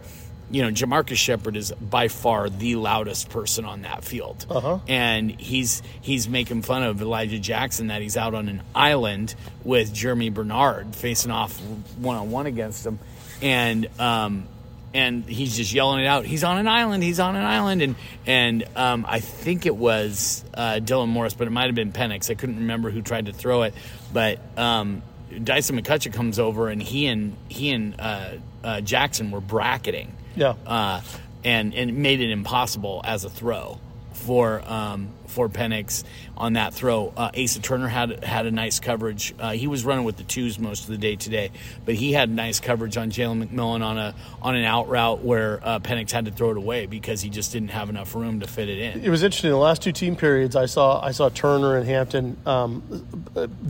you 0.53 0.63
know 0.63 0.71
Jamarcus 0.71 1.17
Shepard 1.17 1.57
is 1.57 1.73
by 1.81 2.09
far 2.09 2.51
the 2.51 2.75
loudest 2.77 3.31
person 3.31 3.65
on 3.65 3.83
that 3.83 4.05
field, 4.05 4.47
Uh-huh. 4.51 4.79
and 4.89 5.31
he's 5.41 5.81
he's 6.01 6.29
making 6.29 6.63
fun 6.63 6.83
of 6.83 7.01
Elijah 7.01 7.39
Jackson 7.39 7.87
that 7.87 8.03
he's 8.03 8.17
out 8.17 8.35
on 8.35 8.49
an 8.49 8.61
island 8.75 9.35
with 9.65 9.95
Germie 9.95 10.35
Bernard 10.35 10.95
facing 10.97 11.31
off 11.31 11.59
one 11.99 12.17
on 12.17 12.31
one 12.33 12.47
against 12.47 12.85
him, 12.85 12.99
and 13.41 13.87
um, 14.01 14.49
and 14.93 15.25
he's 15.25 15.57
just 15.57 15.73
yelling 15.73 16.01
it 16.01 16.07
out. 16.07 16.25
He's 16.25 16.43
on 16.45 16.59
an 16.59 16.67
island. 16.69 17.03
He's 17.03 17.21
on 17.21 17.37
an 17.37 17.45
island, 17.45 17.83
and 17.83 17.95
and 18.27 18.65
um, 18.77 19.05
I 19.09 19.21
think 19.21 19.67
it 19.67 19.77
was 19.77 20.45
uh, 20.55 20.81
Dylan 20.83 21.09
Morris, 21.09 21.35
but 21.35 21.47
it 21.47 21.51
might 21.51 21.67
have 21.67 21.75
been 21.75 21.93
Penix. 21.93 22.31
I 22.31 22.35
couldn't 22.35 22.57
remember 22.57 22.91
who 22.91 23.01
tried 23.03 23.27
to 23.27 23.33
throw 23.33 23.63
it, 23.63 23.75
but 24.13 24.41
um, 24.59 25.03
Dyson 25.45 25.81
McCutcheon 25.81 26.13
comes 26.13 26.39
over, 26.39 26.69
and 26.69 26.83
he 26.83 27.07
and 27.07 27.37
he 27.49 27.71
and 27.71 27.95
uh, 28.01 28.31
uh, 28.65 28.81
Jackson 28.81 29.31
were 29.31 29.41
bracketing, 29.41 30.13
Yeah. 30.35 30.55
uh, 30.67 31.01
and 31.45 31.73
and 31.75 31.91
it 31.91 31.95
made 31.95 32.21
it 32.21 32.31
impossible 32.31 33.01
as 33.05 33.25
a 33.25 33.31
throw 33.31 33.79
for 34.13 34.61
um, 34.67 35.11
for 35.29 35.49
Penix 35.49 36.03
on 36.41 36.55
that 36.55 36.75
throw. 36.75 37.13
Uh, 37.17 37.31
Asa 37.41 37.61
Turner 37.61 37.87
had 37.87 38.25
had 38.25 38.47
a 38.47 38.51
nice 38.51 38.81
coverage. 38.81 39.35
Uh, 39.39 39.53
he 39.53 39.67
was 39.69 39.85
running 39.85 40.05
with 40.05 40.17
the 40.17 40.23
twos 40.25 40.59
most 40.59 40.85
of 40.85 40.89
the 40.91 40.99
day 40.99 41.15
today, 41.15 41.51
but 41.85 41.95
he 41.95 42.13
had 42.13 42.31
nice 42.31 42.59
coverage 42.59 42.97
on 42.97 43.11
Jalen 43.11 43.47
McMillan 43.47 43.85
on 43.85 43.99
a 43.99 44.15
on 44.43 44.57
an 44.57 44.65
out 44.65 44.89
route 44.89 45.23
where 45.23 45.61
uh, 45.63 45.79
Penix 45.79 46.11
had 46.11 46.25
to 46.25 46.31
throw 46.33 46.51
it 46.51 46.57
away 46.57 46.87
because 46.87 47.21
he 47.21 47.31
just 47.31 47.53
didn't 47.53 47.69
have 47.71 47.89
enough 47.91 48.15
room 48.15 48.41
to 48.41 48.47
fit 48.49 48.69
it 48.69 48.79
in. 48.79 49.05
It 49.05 49.11
was 49.11 49.23
interesting. 49.23 49.51
The 49.51 49.57
last 49.57 49.83
two 49.83 49.93
team 49.93 50.17
periods, 50.17 50.57
I 50.57 50.67
saw 50.67 51.01
I 51.01 51.13
saw 51.13 51.29
Turner 51.29 51.77
and 51.77 51.87
Hampton 51.87 52.37
um, 52.47 52.83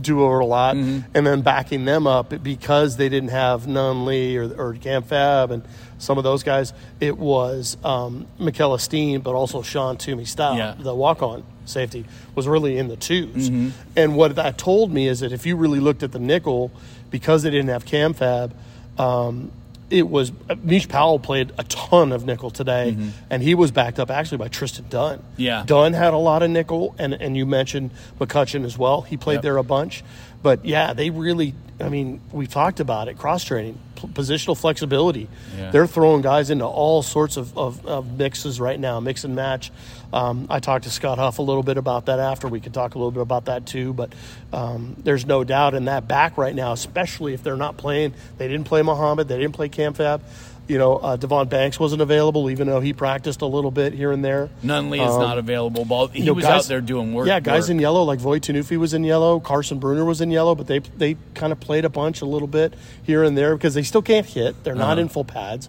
do 0.01 0.23
over 0.23 0.39
a 0.39 0.45
lot, 0.45 0.75
Mm-hmm. 0.75 1.11
and 1.13 1.27
then 1.27 1.41
backing 1.41 1.85
them 1.85 2.07
up 2.07 2.41
because 2.41 2.95
they 2.97 3.09
didn't 3.09 3.29
have 3.29 3.63
Nunley 3.67 4.37
or, 4.37 4.69
or 4.69 4.73
Cam 4.75 5.03
Fab 5.03 5.51
and 5.51 5.63
some 5.97 6.17
of 6.17 6.23
those 6.23 6.43
guys. 6.43 6.73
It 6.99 7.17
was 7.17 7.75
um, 7.83 8.25
Makell 8.39 8.75
Esteen, 8.77 9.21
but 9.21 9.35
also 9.35 9.61
Sean 9.61 9.97
Toomey 9.97 10.25
Stout, 10.25 10.55
Yeah. 10.57 10.75
the 10.79 10.95
walk 10.95 11.21
on 11.21 11.43
safety, 11.71 12.05
was 12.35 12.47
really 12.47 12.77
in 12.77 12.87
the 12.87 12.97
2s 12.97 13.31
Mm-hmm. 13.31 13.69
And 13.95 14.15
what 14.15 14.35
that 14.35 14.57
told 14.57 14.91
me 14.91 15.07
is 15.07 15.21
that 15.21 15.31
if 15.31 15.45
you 15.45 15.55
really 15.55 15.79
looked 15.79 16.03
at 16.03 16.11
the 16.11 16.19
nickel, 16.19 16.71
because 17.09 17.43
they 17.43 17.49
didn't 17.49 17.69
have 17.69 17.85
Cam 17.85 18.13
Fab. 18.13 18.53
Um, 18.97 19.51
it 19.89 20.07
was 20.07 20.31
Mish 20.63 20.87
Powell 20.87 21.19
played 21.19 21.51
a 21.57 21.65
ton 21.65 22.13
of 22.13 22.25
nickel 22.25 22.49
today, 22.49 22.95
and 23.29 23.43
he 23.43 23.55
was 23.55 23.71
backed 23.71 23.99
up 23.99 24.09
actually 24.09 24.37
by 24.37 24.47
Tristan 24.47 24.85
Dunn. 24.89 25.17
Mm-hmm. 25.17 25.41
Yeah. 25.41 25.63
Dunn 25.65 25.91
had 25.91 26.13
a 26.13 26.17
lot 26.17 26.43
of 26.43 26.49
nickel, 26.49 26.95
and 26.97 27.13
and 27.13 27.35
you 27.35 27.45
mentioned 27.45 27.91
McCutcheon 28.17 28.63
as 28.63 28.77
well. 28.77 29.01
He 29.01 29.17
played 29.17 29.35
Yep. 29.35 29.43
there 29.43 29.57
a 29.57 29.63
bunch, 29.63 30.01
but 30.41 30.65
yeah, 30.65 30.93
they 30.93 31.09
really. 31.09 31.53
I 31.79 31.89
mean, 31.89 32.21
we 32.31 32.45
talked 32.45 32.79
about 32.79 33.07
it. 33.07 33.17
Cross 33.17 33.45
training, 33.45 33.75
p- 33.95 34.07
positional 34.09 34.55
flexibility. 34.55 35.27
Yeah. 35.57 35.71
They're 35.71 35.87
throwing 35.87 36.21
guys 36.21 36.51
into 36.51 36.65
all 36.65 37.01
sorts 37.01 37.37
of, 37.37 37.57
of, 37.57 37.83
of 37.87 38.19
mixes 38.19 38.59
right 38.59 38.79
now, 38.79 38.99
mix 38.99 39.23
and 39.23 39.35
match. 39.35 39.71
Um, 40.13 40.45
I 40.47 40.59
talked 40.59 40.83
to 40.83 40.91
Scott 40.91 41.17
Huff 41.17 41.39
a 41.39 41.41
little 41.41 41.63
bit 41.63 41.77
about 41.77 42.05
that 42.05 42.19
after. 42.19 42.47
We 42.47 42.59
could 42.59 42.75
talk 42.75 42.93
a 42.93 42.99
little 42.99 43.11
bit 43.11 43.21
about 43.21 43.45
that 43.45 43.65
too. 43.65 43.93
But 43.93 44.13
um, 44.53 44.95
there's 44.99 45.25
no 45.25 45.43
doubt 45.43 45.73
in 45.73 45.85
that 45.85 46.07
back 46.07 46.37
right 46.37 46.53
now, 46.53 46.71
especially 46.73 47.33
if 47.33 47.41
they're 47.41 47.55
not 47.55 47.77
playing. 47.77 48.13
They 48.37 48.47
didn't 48.47 48.65
play 48.65 48.83
Muhammad. 48.83 49.27
They 49.27 49.39
didn't 49.39 49.55
play 49.55 49.69
Cam 49.69 49.93
Fab. 49.93 50.21
You 50.67 50.77
know, 50.77 50.97
uh, 50.97 51.15
Devon 51.17 51.47
Banks 51.49 51.79
wasn't 51.79 52.01
available, 52.01 52.49
even 52.49 52.67
though 52.67 52.79
he 52.79 52.93
practiced 52.93 53.41
a 53.41 53.45
little 53.45 53.71
bit 53.71 53.91
here 53.93 54.11
and 54.11 54.23
there. 54.23 54.49
Nunley 54.63 55.05
is 55.05 55.17
not 55.17 55.37
available. 55.37 55.83
Ball. 55.83 56.07
He 56.07 56.19
Um, 56.19 56.23
You 56.23 56.25
know, 56.27 56.33
was 56.33 56.45
guys- 56.45 56.63
out 56.65 56.67
there 56.69 56.79
doing 56.81 57.13
work. 57.13 57.27
Yeah, 57.27 57.39
guys 57.41 57.63
work. 57.63 57.71
in 57.71 57.79
yellow, 57.79 58.03
like 58.03 58.19
Voi 58.19 58.39
Tunuufi 58.39 58.77
was 58.77 58.93
in 58.93 59.03
yellow, 59.03 59.39
Carson 59.41 59.79
Bruener 59.81 60.05
was 60.05 60.21
in 60.21 60.31
yellow, 60.31 60.55
but 60.55 60.67
they 60.67 60.79
they 60.97 61.17
kind 61.33 61.51
of 61.51 61.59
played 61.59 61.83
a 61.83 61.89
bunch 61.89 62.21
a 62.21 62.25
little 62.25 62.47
bit 62.47 62.73
here 63.03 63.23
and 63.23 63.37
there 63.37 63.55
because 63.55 63.73
they 63.73 63.83
still 63.83 64.01
can't 64.01 64.25
hit. 64.25 64.63
They're 64.63 64.75
Uh-huh. 64.75 64.85
not 64.87 64.99
in 64.99 65.09
full 65.09 65.25
pads, 65.25 65.67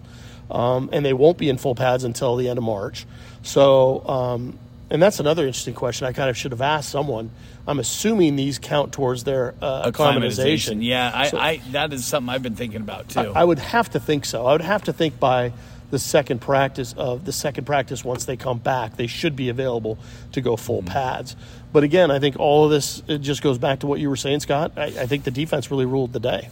um, 0.49 0.89
and 0.93 1.05
they 1.05 1.13
won't 1.13 1.37
be 1.37 1.49
in 1.49 1.57
full 1.57 1.75
pads 1.75 2.03
until 2.05 2.35
the 2.37 2.47
end 2.47 2.57
of 2.57 2.63
March. 2.63 3.05
So, 3.41 4.07
um, 4.07 4.57
and 4.93 5.01
that's 5.01 5.19
another 5.19 5.45
interesting 5.45 5.73
question. 5.73 6.07
I 6.07 6.13
kind 6.13 6.29
of 6.29 6.37
should 6.37 6.51
have 6.51 6.61
asked 6.61 6.89
someone. 6.89 7.31
I'm 7.67 7.79
assuming 7.79 8.37
these 8.37 8.59
count 8.59 8.93
towards 8.93 9.25
their 9.25 9.53
uh, 9.61 9.83
acclimatization. 9.85 10.81
Yeah, 10.81 11.11
I, 11.13 11.27
So- 11.27 11.37
I 11.37 11.57
that 11.71 11.91
is 11.91 12.05
something 12.05 12.29
I've 12.33 12.43
been 12.43 12.55
thinking 12.55 12.79
about 12.81 13.09
too. 13.09 13.33
I 13.35 13.43
would 13.43 13.59
have 13.59 13.89
to 13.91 13.99
think 13.99 14.23
so. 14.25 14.45
I 14.45 14.53
would 14.53 14.61
have 14.61 14.83
to 14.83 14.93
think 14.93 15.19
by 15.19 15.51
the 15.91 15.99
second 15.99 16.39
practice 16.41 16.93
of 16.97 17.23
the 17.25 17.31
second 17.31 17.65
practice 17.65 18.03
once 18.05 18.25
they 18.25 18.35
come 18.37 18.57
back, 18.57 18.95
they 18.95 19.05
should 19.07 19.35
be 19.35 19.49
available 19.49 19.97
to 20.31 20.41
go 20.41 20.55
full 20.55 20.79
Mm-hmm. 20.81 20.87
pads. 20.93 21.35
But 21.71 21.83
again, 21.83 22.09
I 22.11 22.19
think 22.19 22.39
all 22.39 22.65
of 22.65 22.71
this 22.71 23.01
it 23.07 23.19
just 23.19 23.41
goes 23.41 23.57
back 23.57 23.79
to 23.79 23.87
what 23.87 23.99
you 23.99 24.09
were 24.09 24.15
saying, 24.15 24.39
Scott. 24.41 24.73
I, 24.77 24.85
I 24.85 25.05
think 25.07 25.23
the 25.23 25.31
defense 25.31 25.69
really 25.71 25.85
ruled 25.85 26.13
the 26.13 26.19
day. 26.19 26.49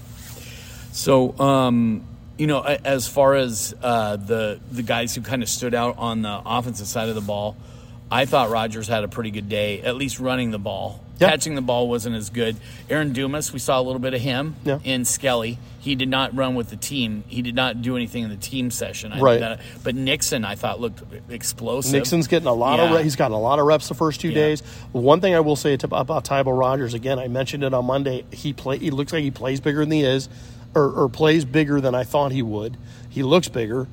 So, 0.91 1.37
um, 1.39 2.03
You 2.37 2.47
know, 2.47 2.61
as 2.61 3.07
far 3.07 3.35
as 3.35 3.75
uh, 3.83 4.15
the 4.15 4.59
the 4.71 4.81
guys 4.83 5.13
who 5.15 5.21
kind 5.21 5.43
of 5.43 5.49
stood 5.49 5.75
out 5.75 5.97
on 5.99 6.21
the 6.23 6.41
offensive 6.45 6.87
side 6.87 7.09
of 7.09 7.15
the 7.15 7.21
ball, 7.21 7.55
I 8.11 8.25
thought 8.25 8.49
Rogers 8.49 8.87
had 8.87 9.03
a 9.03 9.07
pretty 9.07 9.31
good 9.31 9.47
day, 9.47 9.81
at 9.81 9.95
least 9.95 10.19
running 10.19 10.51
the 10.51 10.59
ball. 10.59 10.99
Yeah. 11.19 11.29
Catching 11.29 11.55
the 11.55 11.61
ball 11.61 11.87
wasn't 11.87 12.15
as 12.15 12.29
good. 12.29 12.57
Aaron 12.89 13.13
Dumas, 13.13 13.53
we 13.53 13.59
saw 13.59 13.79
a 13.79 13.83
little 13.83 13.99
bit 13.99 14.13
of 14.13 14.21
him 14.21 14.55
Yeah. 14.65 14.79
in 14.83 15.05
Skelly. 15.05 15.59
He 15.79 15.95
did 15.95 16.09
not 16.09 16.35
run 16.35 16.55
with 16.55 16.69
the 16.71 16.75
team. 16.75 17.23
He 17.27 17.41
did 17.41 17.55
not 17.55 17.81
do 17.81 17.95
anything 17.95 18.23
in 18.23 18.29
the 18.31 18.35
team 18.35 18.69
session. 18.71 19.13
I 19.13 19.19
Right. 19.19 19.39
that- 19.39 19.59
but 19.83 19.95
Nixon, 19.95 20.43
I 20.43 20.55
thought, 20.55 20.81
looked 20.81 21.01
explosive. 21.29 21.93
Nixon's 21.93 22.27
getting 22.27 22.47
a 22.47 22.53
lot 22.53 22.79
of 22.79 22.89
Yeah. 22.89 22.97
re- 22.97 23.03
he's 23.03 23.15
gotten 23.15 23.35
a 23.35 23.39
lot 23.39 23.59
of 23.59 23.65
reps 23.65 23.87
the 23.87 23.93
first 23.93 24.19
two 24.19 24.29
Yeah. 24.29 24.35
days. 24.35 24.63
One 24.91 25.21
thing 25.21 25.35
I 25.35 25.39
will 25.39 25.55
say 25.55 25.73
about 25.75 26.25
Tybo 26.25 26.57
Rogers 26.57 26.93
again, 26.95 27.17
I 27.19 27.27
mentioned 27.27 27.63
it 27.63 27.73
on 27.73 27.85
Monday. 27.85 28.23
He 28.31 28.51
play 28.51 28.77
he 28.79 28.89
looks 28.91 29.13
like 29.13 29.23
he 29.23 29.31
plays 29.31 29.59
bigger 29.61 29.81
than 29.85 29.91
he 29.91 30.01
is, 30.03 30.27
or, 30.75 30.89
or 30.89 31.07
plays 31.09 31.45
bigger 31.45 31.79
than 31.79 31.93
I 31.95 32.03
thought 32.03 32.31
he 32.31 32.41
would. 32.41 32.77
He 33.09 33.21
looks 33.23 33.47
bigger. 33.47 33.87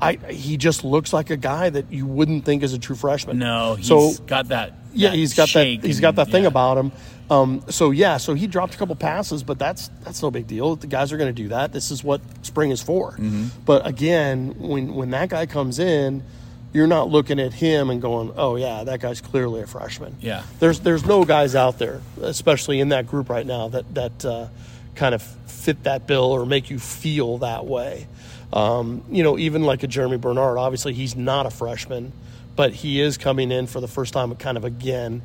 I 0.00 0.14
he 0.30 0.56
just 0.56 0.84
looks 0.84 1.12
like 1.12 1.30
a 1.30 1.36
guy 1.36 1.70
that 1.70 1.92
you 1.92 2.06
wouldn't 2.06 2.44
think 2.44 2.62
is 2.62 2.72
a 2.72 2.78
true 2.78 2.96
freshman. 2.96 3.38
No, 3.38 3.74
he's 3.74 3.88
so 3.88 4.12
got 4.26 4.48
that. 4.48 4.74
yeah, 4.92 5.10
that 5.10 5.16
he's 5.16 5.34
got 5.34 5.52
that. 5.52 5.66
He's 5.66 5.96
and- 5.96 6.00
got 6.00 6.16
that 6.16 6.30
thing 6.30 6.44
yeah. 6.44 6.48
about 6.48 6.78
him. 6.78 6.92
Um, 7.30 7.62
so 7.68 7.92
yeah, 7.92 8.16
so 8.16 8.34
he 8.34 8.48
dropped 8.48 8.74
a 8.74 8.78
couple 8.78 8.96
passes, 8.96 9.44
but 9.44 9.58
that's 9.58 9.88
that's 10.02 10.20
no 10.22 10.30
big 10.32 10.48
deal. 10.48 10.74
The 10.74 10.88
guys 10.88 11.12
are 11.12 11.16
going 11.16 11.32
to 11.32 11.42
do 11.42 11.48
that. 11.50 11.72
This 11.72 11.92
is 11.92 12.02
what 12.02 12.20
spring 12.44 12.72
is 12.72 12.82
for. 12.82 13.12
Mm-hmm. 13.12 13.46
But 13.64 13.86
again, 13.86 14.56
when 14.58 14.94
when 14.94 15.10
that 15.10 15.28
guy 15.28 15.46
comes 15.46 15.78
in, 15.78 16.24
you're 16.72 16.88
not 16.88 17.08
looking 17.08 17.38
at 17.38 17.52
him 17.52 17.88
and 17.88 18.02
going, 18.02 18.32
"Oh 18.36 18.56
yeah, 18.56 18.82
that 18.82 19.00
guy's 19.00 19.20
clearly 19.20 19.60
a 19.62 19.66
freshman." 19.68 20.16
Yeah. 20.20 20.42
There's 20.58 20.80
there's 20.80 21.04
no 21.04 21.24
guys 21.24 21.54
out 21.54 21.78
there, 21.78 22.00
especially 22.20 22.80
in 22.80 22.88
that 22.88 23.06
group 23.06 23.28
right 23.28 23.46
now, 23.46 23.68
that 23.68 23.94
that 23.94 24.24
uh, 24.24 24.48
kind 24.96 25.14
of 25.14 25.22
fit 25.22 25.84
that 25.84 26.08
bill 26.08 26.24
or 26.24 26.44
make 26.46 26.68
you 26.68 26.80
feel 26.80 27.38
that 27.38 27.64
way. 27.66 28.08
Um, 28.52 29.04
you 29.10 29.22
know, 29.22 29.38
even 29.38 29.62
like 29.62 29.82
a 29.82 29.88
Germie 29.88 30.20
Bernard, 30.20 30.58
obviously 30.58 30.92
he's 30.92 31.14
not 31.14 31.46
a 31.46 31.50
freshman, 31.50 32.12
but 32.56 32.72
he 32.72 33.00
is 33.00 33.16
coming 33.16 33.52
in 33.52 33.66
for 33.66 33.80
the 33.80 33.88
first 33.88 34.12
time 34.12 34.34
kind 34.36 34.56
of 34.56 34.64
again. 34.64 35.22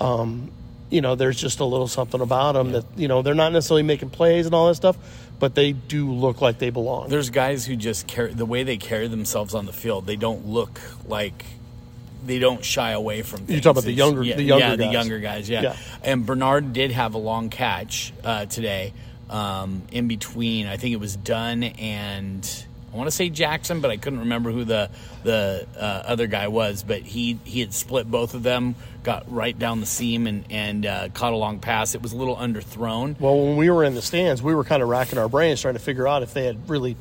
Um, 0.00 0.50
you 0.90 1.00
know, 1.00 1.14
there's 1.14 1.40
just 1.40 1.60
a 1.60 1.64
little 1.64 1.88
something 1.88 2.20
about 2.20 2.52
them 2.52 2.72
that, 2.72 2.84
you 2.96 3.08
know, 3.08 3.22
they're 3.22 3.34
not 3.34 3.52
necessarily 3.52 3.82
making 3.82 4.10
plays 4.10 4.46
and 4.46 4.54
all 4.54 4.68
that 4.68 4.76
stuff, 4.76 4.96
but 5.40 5.54
they 5.54 5.72
do 5.72 6.12
look 6.12 6.40
like 6.40 6.58
they 6.58 6.70
belong. 6.70 7.08
There's 7.08 7.30
guys 7.30 7.66
who 7.66 7.76
just 7.76 8.06
carry 8.06 8.32
the 8.32 8.46
way 8.46 8.62
they 8.62 8.76
carry 8.76 9.08
themselves 9.08 9.54
on 9.54 9.66
the 9.66 9.72
field. 9.72 10.06
They 10.06 10.16
don't 10.16 10.46
look 10.46 10.80
like 11.06 11.44
they 12.24 12.38
don't 12.38 12.64
shy 12.64 12.90
away 12.90 13.22
from. 13.22 13.40
Things. 13.40 13.50
You're 13.50 13.60
talking 13.60 13.70
about 13.78 13.84
the 13.84 13.92
younger- 13.92 14.22
yeah, 14.22 14.36
the 14.36 14.42
younger 14.42 14.66
yeah, 14.66 14.76
the 14.76 14.84
guys. 14.84 14.92
younger 14.92 15.18
guys, 15.18 15.48
yeah. 15.50 15.62
Yeah. 15.62 15.76
And 16.02 16.26
Bernard 16.26 16.72
did 16.72 16.92
have 16.92 17.14
a 17.14 17.18
long 17.18 17.50
catch 17.50 18.12
uh, 18.22 18.46
today. 18.46 18.92
Um, 19.28 19.82
in 19.90 20.08
between, 20.08 20.66
I 20.66 20.76
think 20.76 20.92
it 20.92 21.00
was 21.00 21.16
Dunn 21.16 21.62
and 21.64 22.66
I 22.96 22.96
want 22.96 23.08
to 23.08 23.14
say 23.14 23.28
Jackson, 23.28 23.80
but 23.80 23.90
I 23.90 23.98
couldn't 23.98 24.20
remember 24.20 24.50
who 24.50 24.64
the 24.64 24.88
the 25.22 25.66
uh, 25.76 26.02
other 26.06 26.26
guy 26.26 26.48
was. 26.48 26.82
But 26.82 27.02
he 27.02 27.38
he 27.44 27.60
had 27.60 27.74
split 27.74 28.10
both 28.10 28.32
of 28.32 28.42
them, 28.42 28.74
got 29.02 29.30
right 29.30 29.58
down 29.58 29.80
the 29.80 29.86
seam, 29.86 30.26
and 30.26 30.44
and 30.50 30.86
uh, 30.86 31.08
caught 31.10 31.34
a 31.34 31.36
long 31.36 31.58
pass. 31.58 31.94
It 31.94 32.00
was 32.00 32.12
a 32.12 32.16
little 32.16 32.36
underthrown. 32.36 33.20
Well, 33.20 33.38
when 33.38 33.56
we 33.56 33.68
were 33.68 33.84
in 33.84 33.94
the 33.94 34.00
stands, 34.00 34.42
we 34.42 34.54
were 34.54 34.64
kind 34.64 34.82
of 34.82 34.88
racking 34.88 35.18
our 35.18 35.28
brains 35.28 35.60
trying 35.60 35.74
to 35.74 35.80
figure 35.80 36.08
out 36.08 36.22
if 36.22 36.32
they 36.32 36.46
had 36.46 36.70
really 36.70 36.96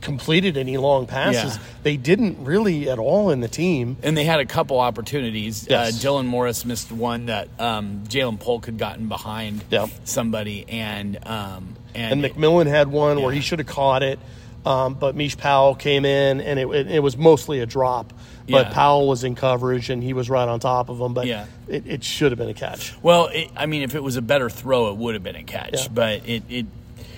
completed 0.00 0.56
any 0.56 0.76
long 0.76 1.06
passes. 1.06 1.56
Yeah. 1.56 1.62
They 1.82 1.96
didn't 1.96 2.44
really 2.44 2.88
at 2.88 2.98
all 2.98 3.30
in 3.30 3.40
the 3.40 3.48
team. 3.48 3.96
And 4.02 4.16
they 4.16 4.24
had 4.24 4.40
a 4.40 4.46
couple 4.46 4.80
opportunities. 4.80 5.66
Yes. 5.68 5.88
Uh, 6.04 6.08
Dylan 6.08 6.26
Morris 6.26 6.64
missed 6.64 6.90
one 6.90 7.26
that 7.26 7.48
um, 7.58 8.04
Jalen 8.08 8.40
Polk 8.40 8.66
had 8.66 8.78
gotten 8.78 9.08
behind 9.08 9.64
Yeah. 9.70 9.86
somebody, 10.04 10.64
and 10.68 11.18
um, 11.26 11.76
and, 11.94 12.24
And 12.24 12.34
McMillan 12.34 12.66
had 12.66 12.88
one 12.88 13.20
where 13.22 13.32
he 13.32 13.40
should 13.40 13.58
have 13.58 13.68
caught 13.68 14.02
it, 14.02 14.18
um, 14.64 14.94
but 14.94 15.14
Mish 15.16 15.36
Powell 15.36 15.74
came 15.74 16.04
in, 16.04 16.40
and 16.40 16.58
it, 16.58 16.68
it, 16.68 16.90
it 16.90 17.02
was 17.02 17.16
mostly 17.16 17.60
a 17.60 17.66
drop. 17.66 18.12
But 18.48 18.66
Yeah. 18.68 18.72
Powell 18.72 19.06
was 19.08 19.22
in 19.24 19.34
coverage, 19.34 19.90
and 19.90 20.02
he 20.02 20.12
was 20.12 20.28
right 20.30 20.48
on 20.48 20.60
top 20.60 20.88
of 20.88 21.00
him. 21.00 21.14
But 21.14 21.26
Yeah. 21.26 21.46
it, 21.68 21.86
it 21.86 22.04
should 22.04 22.32
have 22.32 22.38
been 22.38 22.48
a 22.48 22.54
catch. 22.54 22.94
well, 23.02 23.30
I 23.56 23.66
mean, 23.66 23.82
if 23.82 23.94
it 23.94 24.02
was 24.02 24.16
a 24.16 24.22
better 24.22 24.48
throw, 24.50 24.88
it 24.90 24.96
would 24.96 25.14
have 25.14 25.22
been 25.22 25.36
a 25.36 25.44
catch. 25.44 25.82
Yeah. 25.82 25.88
But 25.92 26.28
it, 26.28 26.42
it 26.48 26.66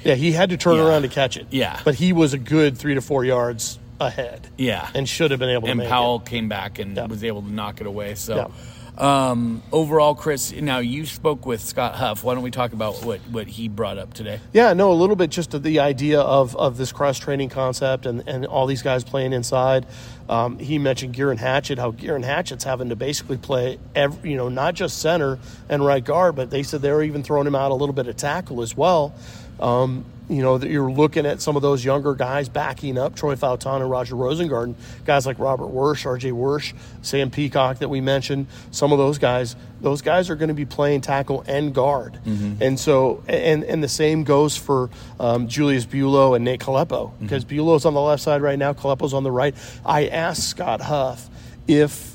Yeah, 0.05 0.15
he 0.15 0.33
had 0.33 0.51
to 0.51 0.57
turn 0.57 0.77
Yeah. 0.77 0.87
around 0.89 1.03
to 1.03 1.09
catch 1.09 1.37
it. 1.37 1.47
Yeah. 1.51 1.81
but 1.85 1.95
he 1.95 2.13
was 2.13 2.33
a 2.35 2.39
good 2.39 2.77
three 2.79 2.95
to 2.95 3.01
four 3.01 3.25
yards 3.25 3.79
ahead. 4.01 4.49
yeah, 4.59 4.89
and 4.95 5.09
should 5.09 5.31
have 5.31 5.39
been 5.41 5.51
able 5.51 5.67
to 5.67 5.73
and 5.73 5.83
Powell 5.85 6.17
it. 6.17 6.27
came 6.27 6.49
back 6.49 6.79
and 6.79 6.97
Yeah. 6.97 7.07
was 7.07 7.23
able 7.25 7.43
to 7.43 7.53
knock 7.53 7.81
it 7.81 7.87
away. 7.87 8.15
So. 8.17 8.51
Um, 8.99 9.63
overall, 9.73 10.15
Chris. 10.15 10.53
Now 10.53 10.79
you 10.81 11.07
spoke 11.07 11.47
with 11.47 11.63
Scott 11.63 11.95
Huff. 11.95 12.23
Why 12.23 12.35
don't 12.35 12.43
we 12.43 12.51
talk 12.51 12.75
about 12.75 13.03
what, 13.05 13.21
what 13.31 13.47
he 13.47 13.67
brought 13.69 13.97
up 13.97 14.13
today? 14.13 14.39
Yeah, 14.53 14.75
no, 14.75 14.93
a 14.93 14.95
little 14.95 15.17
bit 15.17 15.31
just 15.31 15.51
the 15.63 15.79
idea 15.81 16.21
of, 16.21 16.55
of 16.57 16.77
this 16.77 16.93
cross 16.93 17.19
training 17.19 17.49
concept 17.49 18.05
and, 18.05 18.23
and 18.29 18.45
all 18.45 18.67
these 18.67 18.83
guys 18.83 19.03
playing 19.03 19.33
inside. 19.33 19.87
Um, 20.29 20.59
he 20.59 20.79
mentioned 20.79 21.15
Geirean 21.15 21.39
Hatchett, 21.39 21.79
how 21.79 21.93
Geirean 21.93 22.23
Hatchett's 22.23 22.65
having 22.65 22.91
to 22.91 22.97
basically 22.97 23.39
play, 23.39 23.79
every, 23.95 24.31
you 24.33 24.37
know, 24.37 24.51
not 24.51 24.75
just 24.75 24.99
center 24.99 25.39
and 25.71 25.85
right 25.85 26.05
guard, 26.05 26.37
but 26.37 26.51
they 26.51 26.63
said 26.63 26.83
they 26.83 26.93
were 26.93 27.03
even 27.03 27.23
throwing 27.23 27.47
him 27.47 27.55
out 27.55 27.71
a 27.71 27.75
little 27.75 27.95
bit 27.95 28.09
of 28.09 28.17
tackle 28.19 28.61
as 28.61 28.77
well. 28.77 29.15
Um, 29.63 30.05
you 30.29 30.41
know, 30.41 30.57
that 30.57 30.71
you're 30.71 30.91
looking 30.91 31.27
at 31.27 31.43
some 31.43 31.57
of 31.57 31.63
those 31.63 31.85
younger 31.85 32.15
guys 32.15 32.49
backing 32.49 32.97
up 32.97 33.15
Troy 33.15 33.35
Fautanu 33.35 33.83
and 33.83 33.91
Roger 33.91 34.15
Rosengarten, 34.15 34.75
guys 35.05 35.27
like 35.27 35.39
Robert 35.39 35.67
Wyrsch, 35.67 36.05
RJ 36.07 36.33
Wyrsch, 36.33 36.73
Sam 37.03 37.31
Peacock 37.31 37.79
that 37.81 37.89
we 37.89 38.01
mentioned. 38.01 38.47
Some 38.71 38.93
of 38.93 38.99
those 38.99 39.19
guys, 39.19 39.57
those 39.83 40.01
guys 40.01 40.31
are 40.31 40.37
going 40.37 40.49
to 40.49 40.55
be 40.55 40.65
playing 40.65 41.03
tackle 41.03 41.45
and 41.47 41.75
guard. 41.75 42.19
And 42.63 42.81
so, 42.81 43.23
and, 43.29 43.63
and 43.65 43.85
the 43.85 43.89
same 43.89 44.25
goes 44.25 44.57
for 44.57 44.89
um, 45.21 45.49
Julius 45.49 45.85
Buelow 45.85 46.35
and 46.35 46.45
Nate 46.45 46.61
Kalepo, 46.61 47.13
because 47.21 47.45
Buelow's 47.45 47.85
on 47.85 47.93
the 47.93 48.01
left 48.01 48.23
side 48.23 48.41
right 48.41 48.59
now, 48.59 48.73
Kalepo's 48.73 49.13
on 49.13 49.25
the 49.25 49.31
right. 49.33 49.55
I 49.85 50.07
asked 50.07 50.49
Scott 50.49 50.81
Huff 50.81 51.29
if 51.69 52.12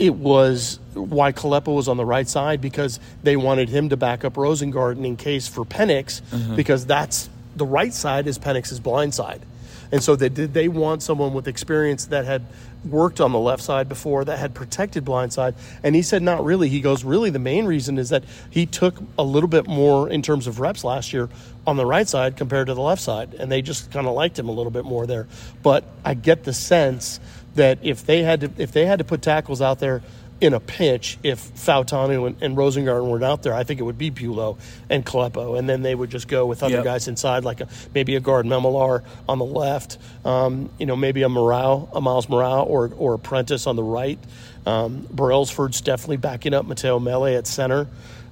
it 0.00 0.14
was 0.14 0.80
why 0.94 1.30
Kalepo 1.30 1.76
was 1.76 1.86
on 1.86 1.98
the 1.98 2.06
right 2.06 2.26
side 2.26 2.62
because 2.62 2.98
they 3.22 3.36
wanted 3.36 3.68
him 3.68 3.90
to 3.90 3.98
back 3.98 4.24
up 4.24 4.34
Rosengarten 4.34 5.04
in 5.04 5.16
case 5.18 5.46
for 5.46 5.64
Penix 5.66 6.22
mm-hmm. 6.22 6.56
because 6.56 6.86
that's 6.86 7.28
the 7.54 7.66
right 7.66 7.92
side 7.92 8.26
is 8.26 8.38
Penix's 8.38 8.80
blind 8.80 9.14
side. 9.14 9.42
And 9.92 10.02
so 10.02 10.16
they 10.16 10.30
did 10.30 10.54
they 10.54 10.68
want 10.68 11.02
someone 11.02 11.34
with 11.34 11.48
experience 11.48 12.06
that 12.06 12.24
had 12.24 12.46
worked 12.84 13.20
on 13.20 13.32
the 13.32 13.38
left 13.38 13.62
side 13.62 13.90
before 13.90 14.24
that 14.24 14.38
had 14.38 14.54
protected 14.54 15.04
blind 15.04 15.34
side. 15.34 15.54
And 15.82 15.94
he 15.94 16.00
said 16.00 16.22
not 16.22 16.44
really. 16.44 16.70
He 16.70 16.80
goes 16.80 17.04
really 17.04 17.28
the 17.28 17.38
main 17.38 17.66
reason 17.66 17.98
is 17.98 18.08
that 18.08 18.24
he 18.48 18.64
took 18.64 19.02
a 19.18 19.22
little 19.22 19.48
bit 19.48 19.66
more 19.66 20.08
in 20.08 20.22
terms 20.22 20.46
of 20.46 20.60
reps 20.60 20.82
last 20.82 21.12
year 21.12 21.28
on 21.66 21.76
the 21.76 21.84
right 21.84 22.08
side 22.08 22.38
compared 22.38 22.68
to 22.68 22.74
the 22.74 22.80
left 22.80 23.02
side. 23.02 23.34
And 23.34 23.52
they 23.52 23.60
just 23.60 23.90
kind 23.90 24.06
of 24.06 24.14
liked 24.14 24.38
him 24.38 24.48
a 24.48 24.52
little 24.52 24.70
bit 24.70 24.84
more 24.84 25.06
there. 25.06 25.26
But 25.62 25.84
I 26.04 26.14
get 26.14 26.44
the 26.44 26.54
sense 26.54 27.20
that 27.54 27.78
if 27.82 28.06
they 28.06 28.22
had 28.22 28.40
to 28.40 28.50
if 28.58 28.72
they 28.72 28.86
had 28.86 28.98
to 28.98 29.04
put 29.04 29.22
tackles 29.22 29.60
out 29.60 29.78
there 29.78 30.02
in 30.40 30.54
a 30.54 30.60
pinch, 30.60 31.18
if 31.22 31.38
Fautanu 31.54 32.26
and, 32.26 32.42
and 32.42 32.56
Rosengarten 32.56 33.10
weren't 33.10 33.24
out 33.24 33.42
there, 33.42 33.52
I 33.52 33.62
think 33.62 33.78
it 33.78 33.82
would 33.82 33.98
be 33.98 34.10
Buelow 34.10 34.56
and 34.88 35.04
Kalepo, 35.04 35.58
and 35.58 35.68
then 35.68 35.82
they 35.82 35.94
would 35.94 36.08
just 36.10 36.28
go 36.28 36.46
with 36.46 36.62
other 36.62 36.76
Yep. 36.76 36.84
guys 36.84 37.08
inside, 37.08 37.44
like 37.44 37.60
a, 37.60 37.68
maybe 37.94 38.16
a 38.16 38.20
Gaard 38.20 38.46
Memmelaar 38.46 39.02
on 39.28 39.38
the 39.38 39.44
left, 39.44 39.98
um, 40.24 40.70
you 40.78 40.86
know, 40.86 40.96
maybe 40.96 41.22
a 41.24 41.28
Murao, 41.28 41.90
a 41.92 42.00
Myles 42.00 42.26
Murao, 42.26 42.66
or 42.66 42.90
or 42.96 43.14
Apprentice 43.14 43.66
on 43.66 43.76
the 43.76 43.82
right. 43.82 44.18
Um, 44.64 45.06
Brailsford's 45.14 45.80
definitely 45.82 46.18
backing 46.18 46.54
up 46.54 46.64
Mateo 46.66 46.98
Mele 46.98 47.36
at 47.36 47.46
center. 47.46 47.86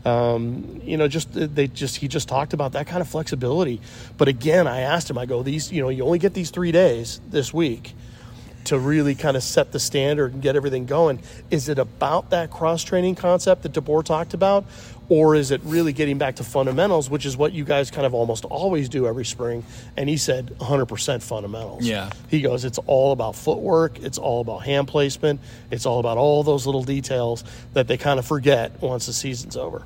Um, 0.05 0.81
you 0.85 0.97
know, 0.97 1.09
just 1.09 1.29
they 1.33 1.67
just 1.67 1.97
he 1.97 2.09
just 2.09 2.29
talked 2.29 2.55
about 2.55 2.73
that 2.73 2.87
kind 2.87 3.03
of 3.03 3.09
flexibility. 3.09 3.81
But 4.17 4.29
again, 4.29 4.67
I 4.67 4.81
asked 4.81 5.11
him, 5.11 5.19
I 5.19 5.27
go, 5.27 5.43
these, 5.43 5.71
you 5.71 5.83
know, 5.83 5.91
you 5.91 6.05
only 6.05 6.19
get 6.19 6.33
these 6.33 6.51
three 6.51 6.73
days 6.73 7.21
this 7.29 7.53
week 7.53 7.95
to 8.69 8.79
really 8.79 9.15
kind 9.15 9.37
of 9.37 9.43
set 9.43 9.73
the 9.73 9.81
standard 9.81 10.33
and 10.35 10.43
get 10.43 10.57
everything 10.57 10.87
going. 10.87 11.21
Is 11.51 11.69
it 11.69 11.79
about 11.79 12.31
that 12.31 12.51
cross 12.51 12.85
training 12.85 13.15
concept 13.15 13.63
that 13.63 13.73
DeBoer 13.73 14.05
talked 14.05 14.35
about? 14.35 14.65
Or 15.11 15.35
is 15.35 15.51
it 15.51 15.63
really 15.65 15.95
getting 15.95 16.19
back 16.19 16.37
to 16.37 16.45
fundamentals, 16.45 17.09
which 17.09 17.25
is 17.25 17.35
what 17.35 17.55
you 17.55 17.65
guys 17.65 17.91
kind 17.91 18.07
of 18.07 18.13
almost 18.13 18.45
always 18.45 18.91
do 18.91 19.07
every 19.07 19.25
spring? 19.25 19.65
And 19.97 20.07
he 20.07 20.19
said 20.19 20.49
100% 20.59 21.23
fundamentals. 21.23 21.87
Yeah. 21.87 22.11
He 22.29 22.43
goes, 22.43 22.67
it's 22.67 22.79
all 22.87 23.13
about 23.13 23.35
footwork, 23.35 24.01
it's 24.01 24.19
all 24.19 24.43
about 24.43 24.65
hand 24.65 24.87
placement, 24.87 25.41
it's 25.71 25.87
all 25.87 25.99
about 25.99 26.19
all 26.19 26.43
those 26.43 26.67
little 26.67 26.85
details 26.85 27.43
that 27.73 27.89
they 27.89 27.97
kind 27.97 28.19
of 28.19 28.27
forget 28.27 28.83
once 28.83 29.07
the 29.07 29.15
season's 29.15 29.57
over. 29.57 29.83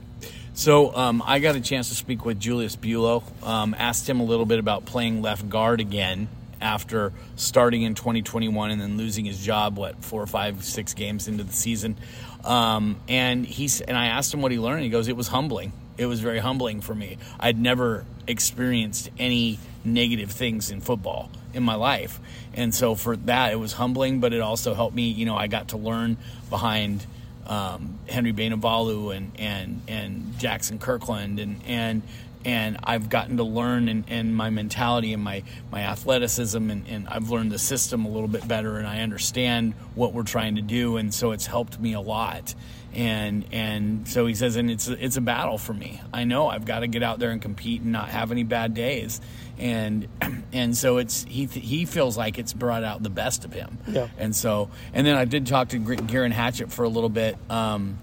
So 0.54 0.94
um, 0.96 1.22
I 1.24 1.38
got 1.38 1.54
a 1.54 1.60
chance 1.60 1.88
to 1.90 1.94
speak 1.94 2.24
with 2.24 2.40
Julius 2.40 2.74
Buelow. 2.74 3.22
Um, 3.46 3.76
asked 3.78 4.08
him 4.08 4.18
a 4.18 4.24
little 4.24 4.44
bit 4.44 4.58
about 4.58 4.86
playing 4.86 5.22
left 5.22 5.48
guard 5.48 5.80
again 5.80 6.28
after 6.62 7.12
starting 7.37 7.83
in 7.83 7.95
2021 7.95 8.71
and 8.71 8.81
then 8.81 8.97
losing 8.97 9.25
his 9.25 9.38
job. 9.38 9.76
What 9.76 10.02
four 10.04 10.23
or 10.23 10.26
five, 10.26 10.64
six 10.64 10.95
games 10.95 11.28
into 11.28 11.45
the 11.45 11.52
season, 11.52 11.97
um, 12.45 13.00
and 13.09 13.45
he's 13.45 13.81
and 13.81 13.97
I 13.97 14.07
asked 14.07 14.33
him 14.33 14.40
what 14.40 14.52
he 14.52 14.59
learned. 14.59 14.85
He 14.85 14.90
goes, 14.90 15.09
"It 15.09 15.16
was 15.16 15.28
humbling. 15.28 15.73
It 15.99 16.07
was 16.07 16.21
very 16.21 16.38
humbling 16.38 16.81
for 16.81 16.95
me. 16.95 17.19
I'd 17.38 17.61
never 17.61 18.04
experienced 18.26 19.11
any 19.19 19.59
negative 19.85 20.31
things 20.31 20.71
in 20.71 20.81
football 20.81 21.31
in 21.52 21.62
my 21.62 21.75
life, 21.75 22.21
and 22.54 22.75
so 22.75 22.95
for 22.95 23.16
that, 23.16 23.52
it 23.52 23.57
was 23.57 23.75
humbling. 23.75 24.21
But 24.21 24.33
it 24.33 24.40
also 24.40 24.75
helped 24.75 24.97
me. 24.97 25.11
You 25.11 25.26
know, 25.26 25.37
I 25.37 25.49
got 25.49 25.69
to 25.69 25.76
learn 25.76 26.16
behind." 26.49 27.07
um, 27.47 27.99
Henry 28.09 28.33
Bainivalu 28.33 29.16
and 29.16 29.33
and 29.38 29.83
and 29.88 30.38
Jackson 30.38 30.78
Kirkland 30.78 31.38
and 31.38 31.61
and 31.66 32.02
and 32.44 32.78
I've 32.82 33.08
gotten 33.08 33.37
to 33.37 33.44
learn 33.44 33.88
and, 33.88 34.04
and 34.08 34.34
my 34.34 34.50
mentality 34.50 35.12
and 35.12 35.22
my, 35.22 35.42
my 35.70 35.82
athleticism 35.82 36.70
and, 36.70 36.87
and 36.88 37.08
I've 37.08 37.30
learned 37.30 37.52
the 37.52 37.58
system 37.58 38.04
a 38.04 38.08
little 38.08 38.28
bit 38.28 38.46
better 38.46 38.78
and 38.78 38.87
I 38.87 39.00
understand 39.00 39.75
what 39.94 40.12
we're 40.12 40.22
trying 40.22 40.56
to 40.56 40.62
do 40.62 40.96
and 40.96 41.12
so 41.12 41.32
it's 41.32 41.46
helped 41.46 41.78
me 41.80 41.92
a 41.94 42.00
lot. 42.00 42.54
And 42.94 43.46
and 43.52 44.06
so 44.06 44.26
he 44.26 44.34
says 44.34 44.56
and 44.56 44.70
it's 44.70 44.87
it's 44.87 45.16
a 45.16 45.22
battle 45.22 45.56
for 45.56 45.72
me. 45.72 46.02
I 46.12 46.25
know 46.25 46.49
I've 46.49 46.66
got 46.66 46.80
to 46.80 46.87
get 46.87 47.02
out 47.02 47.18
there 47.18 47.30
and 47.30 47.40
compete 47.40 47.80
and 47.80 47.92
not 47.92 48.08
have 48.11 48.30
any 48.30 48.44
bad 48.44 48.75
days. 48.75 49.20
And 49.56 50.08
and 50.52 50.76
so 50.76 50.99
it's 50.99 51.25
he 51.25 51.46
he 51.46 51.87
feels 51.87 52.18
like 52.18 52.38
it's 52.38 52.52
brought 52.52 52.84
out 52.84 53.02
the 53.02 53.08
best 53.11 53.46
of 53.46 53.52
him. 53.54 53.78
Yeah. 53.88 54.08
and 54.18 54.37
so 54.37 54.68
and 54.92 55.06
then 55.06 55.16
I 55.16 55.25
did 55.25 55.46
talk 55.46 55.68
to 55.68 55.80
Geirean 55.80 56.32
Hatchett 56.32 56.70
for 56.70 56.84
a 56.84 56.88
little 56.88 57.08
bit 57.08 57.38
um, 57.49 57.99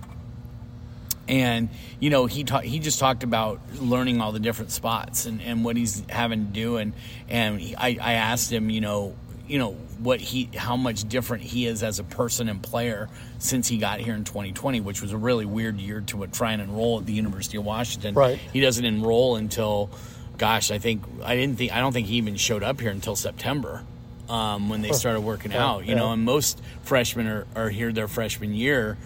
and 1.29 1.69
you 1.99 2.09
know 2.09 2.25
he 2.25 2.43
ta- 2.43 2.59
he 2.59 2.79
just 2.79 2.99
talked 2.99 3.23
about 3.23 3.61
learning 3.79 4.19
all 4.19 4.31
the 4.31 4.39
different 4.39 4.71
spots 4.71 5.25
and, 5.25 5.41
and 5.41 5.63
what 5.63 5.77
he's 5.77 6.03
having 6.09 6.47
to 6.47 6.51
do. 6.51 6.77
And 6.77 6.93
and 7.29 7.61
he, 7.61 7.75
I, 7.75 7.97
I 8.01 8.13
asked 8.13 8.51
him 8.51 8.69
you 8.69 8.81
know 8.81 9.15
you 9.47 9.59
know 9.59 9.73
what 9.99 10.19
he 10.19 10.49
how 10.55 10.75
much 10.75 11.07
different 11.07 11.43
he 11.43 11.65
is 11.65 11.83
as 11.83 11.99
a 11.99 12.03
person 12.03 12.49
and 12.49 12.61
player 12.61 13.09
since 13.37 13.67
he 13.67 13.77
got 13.77 13.99
here 13.99 14.13
in 14.13 14.23
2020 14.23 14.81
which 14.81 15.01
was 15.01 15.11
a 15.11 15.17
really 15.17 15.45
weird 15.45 15.79
year 15.79 16.01
to 16.01 16.25
try 16.27 16.53
and 16.53 16.61
enroll 16.61 16.99
at 16.99 17.05
the 17.05 17.13
University 17.13 17.57
of 17.57 17.65
Washington. 17.65 18.15
Right. 18.15 18.39
he 18.51 18.59
doesn't 18.59 18.85
enroll 18.85 19.35
until 19.35 19.91
gosh 20.37 20.71
I 20.71 20.79
think 20.79 21.03
I 21.23 21.35
didn't 21.35 21.57
think 21.57 21.71
I 21.71 21.79
don't 21.79 21.93
think 21.93 22.07
he 22.07 22.15
even 22.15 22.37
showed 22.37 22.63
up 22.63 22.79
here 22.81 22.91
until 22.91 23.15
September 23.15 23.83
um, 24.29 24.69
when 24.69 24.81
they 24.81 24.91
started 24.91 25.21
working 25.21 25.53
out 25.53 25.85
you 25.85 25.95
know 25.95 26.11
and 26.11 26.23
most 26.23 26.61
freshmen 26.83 27.27
are, 27.27 27.47
are 27.55 27.69
here 27.69 27.91
their 27.91 28.07
freshman 28.07 28.53
year 28.53 28.97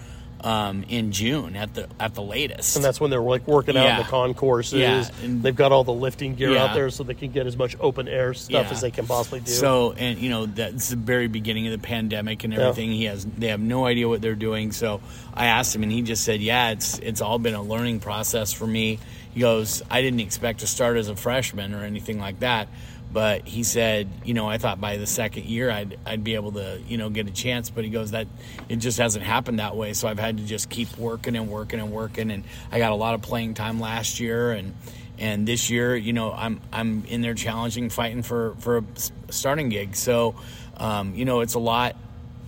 um, 0.44 0.84
in 0.90 1.12
June 1.12 1.56
at 1.56 1.74
the 1.74 1.88
at 2.00 2.16
the 2.16 2.22
latest. 2.22 2.76
And 2.76 2.84
that's 2.84 3.00
when 3.00 3.10
they're 3.10 3.22
like 3.22 3.48
working 3.48 3.78
out 3.78 3.88
in 3.90 3.98
the 3.98 4.04
concourses. 4.04 4.80
Yeah, 4.80 5.06
and- 5.24 5.42
They've 5.44 5.56
got 5.56 5.72
all 5.72 5.84
the 5.84 5.94
lifting 5.94 6.36
gear 6.36 6.52
Yeah. 6.52 6.66
out 6.66 6.74
there 6.74 6.90
so 6.90 7.04
they 7.04 7.14
can 7.14 7.32
get 7.32 7.48
as 7.48 7.56
much 7.58 7.76
open 7.80 8.08
air 8.08 8.34
stuff 8.34 8.66
Yeah. 8.66 8.72
as 8.72 8.82
they 8.82 8.92
can 8.92 9.06
possibly 9.08 9.40
do. 9.40 9.52
So 9.52 9.94
and 9.94 10.20
you 10.20 10.30
know 10.30 10.46
that's 10.46 10.90
the 10.90 10.96
very 10.96 11.28
beginning 11.28 11.66
of 11.68 11.72
the 11.72 11.86
pandemic 11.86 12.44
and 12.44 12.54
Yeah. 12.54 12.60
everything. 12.60 12.92
He 12.92 13.06
has 13.06 13.26
they 13.26 13.48
have 13.48 13.62
no 13.62 13.86
idea 13.86 14.08
what 14.08 14.22
they're 14.22 14.36
doing. 14.36 14.72
So 14.72 15.02
I 15.34 15.46
asked 15.48 15.76
him 15.76 15.84
and 15.84 15.92
he 15.92 16.02
just 16.02 16.24
said, 16.24 16.42
"Yeah, 16.42 16.72
it's 16.72 17.00
it's 17.00 17.22
all 17.22 17.40
been 17.40 17.56
a 17.56 17.64
learning 17.64 18.00
process 18.02 18.52
for 18.54 18.68
me." 18.68 19.00
He 19.34 19.40
goes, 19.40 19.82
"I 19.90 20.02
didn't 20.02 20.20
expect 20.20 20.60
to 20.60 20.68
start 20.68 20.98
as 20.98 21.10
a 21.10 21.16
freshman 21.16 21.74
or 21.74 21.84
anything 21.84 22.20
like 22.20 22.40
that." 22.42 22.68
But 23.14 23.48
he 23.48 23.62
said, 23.62 24.10
you 24.26 24.34
know, 24.34 24.50
I 24.50 24.58
thought 24.58 24.82
by 24.82 24.98
the 24.98 25.06
second 25.06 25.46
year 25.46 25.70
I'd 25.70 26.00
I'd 26.04 26.24
be 26.24 26.34
able 26.34 26.54
to, 26.54 26.82
you 26.88 26.98
know, 26.98 27.10
get 27.12 27.28
a 27.28 27.32
chance. 27.32 27.70
But 27.70 27.84
he 27.84 27.92
goes 27.92 28.12
that 28.12 28.28
it 28.70 28.78
just 28.78 28.98
hasn't 28.98 29.24
happened 29.24 29.60
that 29.60 29.76
way. 29.76 29.94
So 29.94 30.08
I've 30.08 30.20
had 30.20 30.38
to 30.38 30.44
just 30.44 30.70
keep 30.70 30.98
working 30.98 31.36
and 31.36 31.48
working 31.48 31.80
and 31.80 31.92
working. 31.92 32.32
And 32.32 32.44
I 32.72 32.80
got 32.80 32.92
a 32.92 32.96
lot 32.96 33.14
of 33.14 33.22
playing 33.22 33.54
time 33.54 33.80
last 33.80 34.20
year, 34.20 34.52
and 34.52 34.74
and 35.20 35.48
this 35.48 35.70
year, 35.70 35.96
you 35.96 36.12
know, 36.12 36.32
I'm 36.32 36.60
I'm 36.72 37.06
in 37.06 37.22
there 37.22 37.36
challenging, 37.36 37.90
fighting 37.92 38.24
for 38.24 38.56
for 38.60 38.80
a 38.80 38.84
starting 39.30 39.70
gig. 39.70 39.96
So, 39.96 40.36
um, 40.78 41.14
you 41.14 41.26
know, 41.26 41.42
it's 41.42 41.54
a 41.54 41.60
lot 41.60 41.96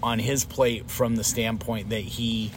on 0.02 0.18
his 0.18 0.46
plate 0.46 0.90
from 0.90 1.16
the 1.16 1.24
standpoint 1.24 1.90
that 1.90 2.02
he 2.02 2.52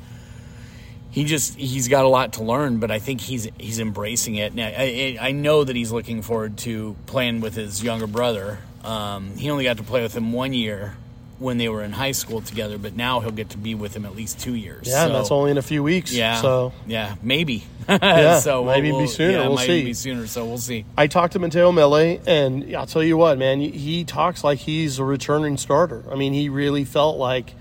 he 1.10 1.24
just 1.24 1.56
he's 1.56 1.88
got 1.88 2.04
a 2.04 2.08
lot 2.08 2.34
to 2.34 2.42
learn, 2.44 2.78
but 2.78 2.90
I 2.90 2.98
think 2.98 3.20
he's 3.20 3.48
he's 3.58 3.78
embracing 3.78 4.34
it. 4.36 4.52
And 4.52 4.60
I, 4.60 5.16
I, 5.20 5.32
know 5.32 5.64
that 5.64 5.74
he's 5.74 5.90
looking 5.92 6.22
forward 6.22 6.58
to 6.58 6.96
playing 7.06 7.40
with 7.40 7.54
his 7.54 7.82
younger 7.82 8.06
brother. 8.06 8.58
Um, 8.84 9.36
he 9.36 9.50
only 9.50 9.64
got 9.64 9.78
to 9.78 9.82
play 9.82 10.02
with 10.02 10.14
him 10.16 10.32
one 10.32 10.52
year 10.52 10.96
when 11.38 11.56
they 11.56 11.68
were 11.68 11.82
in 11.84 11.92
high 11.92 12.10
school 12.12 12.40
together, 12.40 12.78
but 12.78 12.96
now 12.96 13.20
he'll 13.20 13.30
get 13.30 13.50
to 13.50 13.58
be 13.58 13.72
with 13.74 13.94
him 13.94 14.04
at 14.04 14.14
least 14.16 14.40
two 14.40 14.54
years. 14.56 14.88
yeah, 14.88 15.06
and 15.06 15.14
that's 15.14 15.30
only 15.30 15.52
in 15.52 15.58
a 15.58 15.62
few 15.62 15.82
weeks. 15.84 16.12
yeah. 16.12 16.40
So 16.40 16.72
yeah, 16.86 17.14
maybe. 17.22 17.64
Yeah, 17.88 18.40
so 18.40 18.62
we'll- 18.62 18.74
maybe 18.74 18.88
be 18.90 18.96
we'll- 18.98 19.06
sooner. 19.06 19.32
Yeah, 19.32 19.46
We'll 19.46 19.54
might 19.54 19.66
see. 19.66 19.84
be 19.84 19.94
sooner. 19.94 20.26
So 20.26 20.44
we'll 20.44 20.58
see. 20.58 20.84
I 20.96 21.06
talked 21.06 21.32
to 21.34 21.38
Mateo 21.38 21.72
Mele, 21.72 22.20
and 22.26 22.76
I'll 22.76 22.86
tell 22.86 23.02
you 23.02 23.16
what, 23.16 23.38
man, 23.38 23.60
he 23.60 24.04
talks 24.04 24.44
like 24.44 24.58
he's 24.58 24.98
a 24.98 25.04
returning 25.04 25.56
starter. 25.56 26.04
I 26.12 26.16
mean, 26.16 26.34
he 26.34 26.50
really 26.50 26.84
felt 26.84 27.16
like, 27.16 27.54